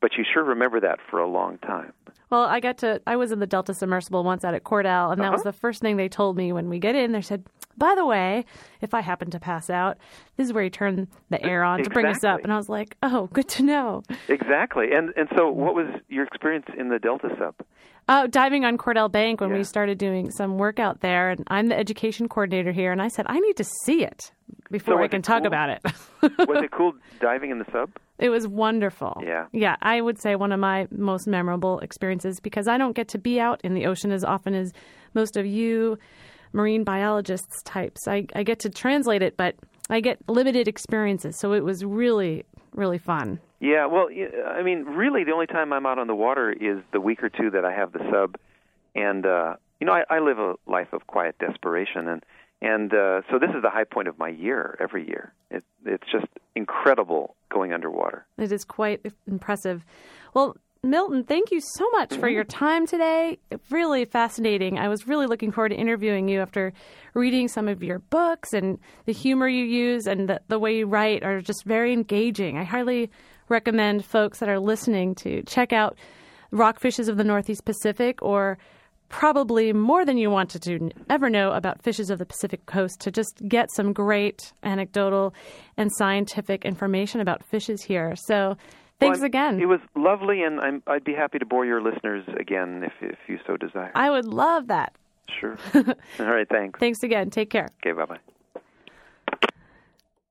[0.00, 1.92] but you sure remember that for a long time.
[2.30, 3.00] Well, I got to.
[3.06, 5.32] I was in the Delta submersible once out at Cordell, and that Uh-huh.
[5.32, 7.12] was the first thing they told me when we get in.
[7.12, 7.44] They said,
[7.78, 8.44] "By the way,
[8.80, 9.96] if I happen to pass out,
[10.36, 12.68] this is where you turn the air on to bring us up." And I was
[12.68, 14.92] like, "Oh, good to know." Exactly.
[14.92, 17.54] And and so, what was your experience in the Delta sub?
[18.08, 19.56] Uh, diving on Cordell Bank when Yeah.
[19.58, 23.06] we started doing some work out there, and I'm the education coordinator here, and I
[23.08, 24.32] said I need to see it
[24.68, 25.80] before So I can it talk about it.
[26.22, 27.90] Was it cool diving in the sub?
[28.18, 29.22] It was wonderful.
[29.24, 29.46] Yeah.
[29.52, 33.18] Yeah, I would say one of my most memorable experiences because I don't get to
[33.18, 34.72] be out in the ocean as often as
[35.14, 35.98] most of you
[36.52, 38.08] marine biologists types.
[38.08, 39.56] I, I get to translate it, but
[39.90, 41.38] I get limited experiences.
[41.38, 43.40] So it was really, really fun.
[43.60, 44.08] Yeah, well,
[44.46, 47.30] I mean, really, the only time I'm out on the water is the week or
[47.30, 48.36] two that I have the sub,
[48.94, 52.22] and uh, you know, I, I live a life of quiet desperation, and
[52.62, 55.32] and uh, so this is the high point of my year every year.
[55.50, 58.26] It, it's just incredible going underwater.
[58.38, 59.84] It is quite impressive.
[60.34, 63.38] Well, Milton, thank you so much for your time today.
[63.70, 64.78] Really fascinating.
[64.78, 66.72] I was really looking forward to interviewing you after
[67.14, 70.86] reading some of your books and the humor you use and the, the way you
[70.86, 72.56] write are just very engaging.
[72.56, 73.10] I highly
[73.48, 75.96] recommend folks that are listening to check out
[76.52, 78.58] Rockfishes of the Northeast Pacific or
[79.08, 83.10] probably more than you wanted to ever know about fishes of the Pacific coast to
[83.10, 85.34] just get some great anecdotal
[85.76, 88.14] and scientific information about fishes here.
[88.16, 88.56] So,
[88.98, 89.60] thanks Well, again.
[89.60, 93.18] It was lovely, and I'm, I'd be happy to bore your listeners again if if
[93.28, 93.92] you so desire.
[93.94, 94.94] I would love that.
[95.40, 95.58] Sure.
[95.74, 96.48] All right.
[96.48, 96.78] Thanks.
[96.78, 97.30] Thanks again.
[97.30, 97.68] Take care.
[97.82, 97.92] Okay.
[97.92, 98.35] Bye bye.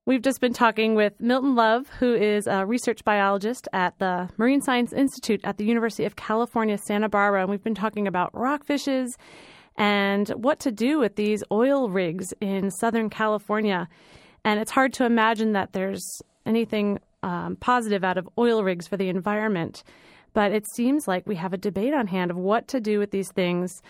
[0.07, 4.61] We've just been talking with Milton Love, who is a research biologist at the Marine
[4.61, 7.41] Science Institute at the University of California, Santa Barbara.
[7.41, 9.15] And we've been talking about rockfishes
[9.77, 13.89] and what to do with these oil rigs in Southern California.
[14.43, 18.97] And it's hard to imagine that there's anything um, positive out of oil rigs for
[18.97, 19.83] the environment.
[20.35, 23.09] But it seems like we have a debate on hand of what to do with
[23.09, 23.81] these things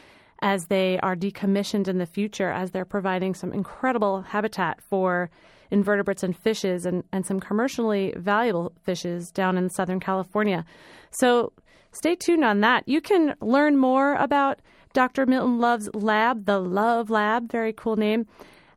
[0.41, 5.29] as they are decommissioned in the future, as they're providing some incredible habitat for
[5.71, 10.65] invertebrates and fishes and, and some commercially valuable fishes down in Southern California.
[11.11, 11.53] So
[11.91, 12.87] stay tuned on that.
[12.87, 14.59] You can learn more about
[14.93, 15.25] Dr.
[15.25, 18.25] Milton Love's lab, the Love Lab, very cool name,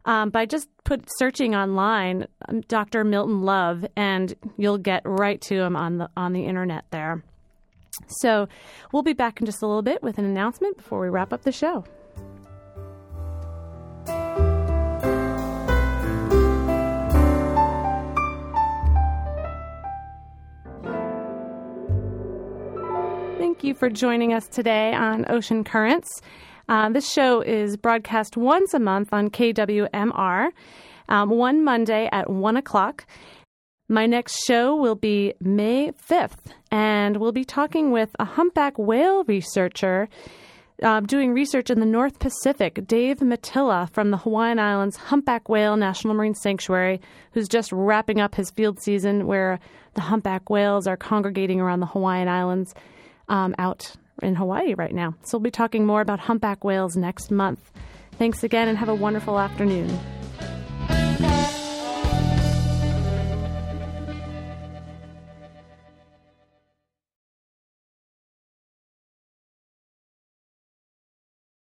[0.05, 3.05] um, by just put searching online um, Dr.
[3.05, 7.22] Milton Love, and you'll get right to him on the on the internet there.
[8.20, 8.49] So
[8.93, 11.43] we'll be back in just a little bit with an announcement before we wrap up
[11.43, 11.84] the show.
[23.59, 26.23] Thank you for joining us today on Ocean Currents.
[26.69, 30.51] Uh, this show is broadcast once a month on KWMR,
[31.09, 33.05] um, one Monday at 1 o'clock.
[33.89, 39.25] My next show will be May 5th, and we'll be talking with a humpback whale
[39.25, 40.09] researcher
[40.81, 45.77] uh, doing research in the North Pacific, Dave Mattila from the Hawaiian Islands Humpback Whale
[45.77, 47.01] National Marine Sanctuary,
[47.33, 49.59] who's just wrapping up his field season where
[49.95, 52.73] the humpback whales are congregating around the Hawaiian Islands
[53.29, 55.14] um, out in Hawaii right now.
[55.22, 57.70] So we'll be talking more about humpback whales next month.
[58.12, 59.97] Thanks again and have a wonderful afternoon.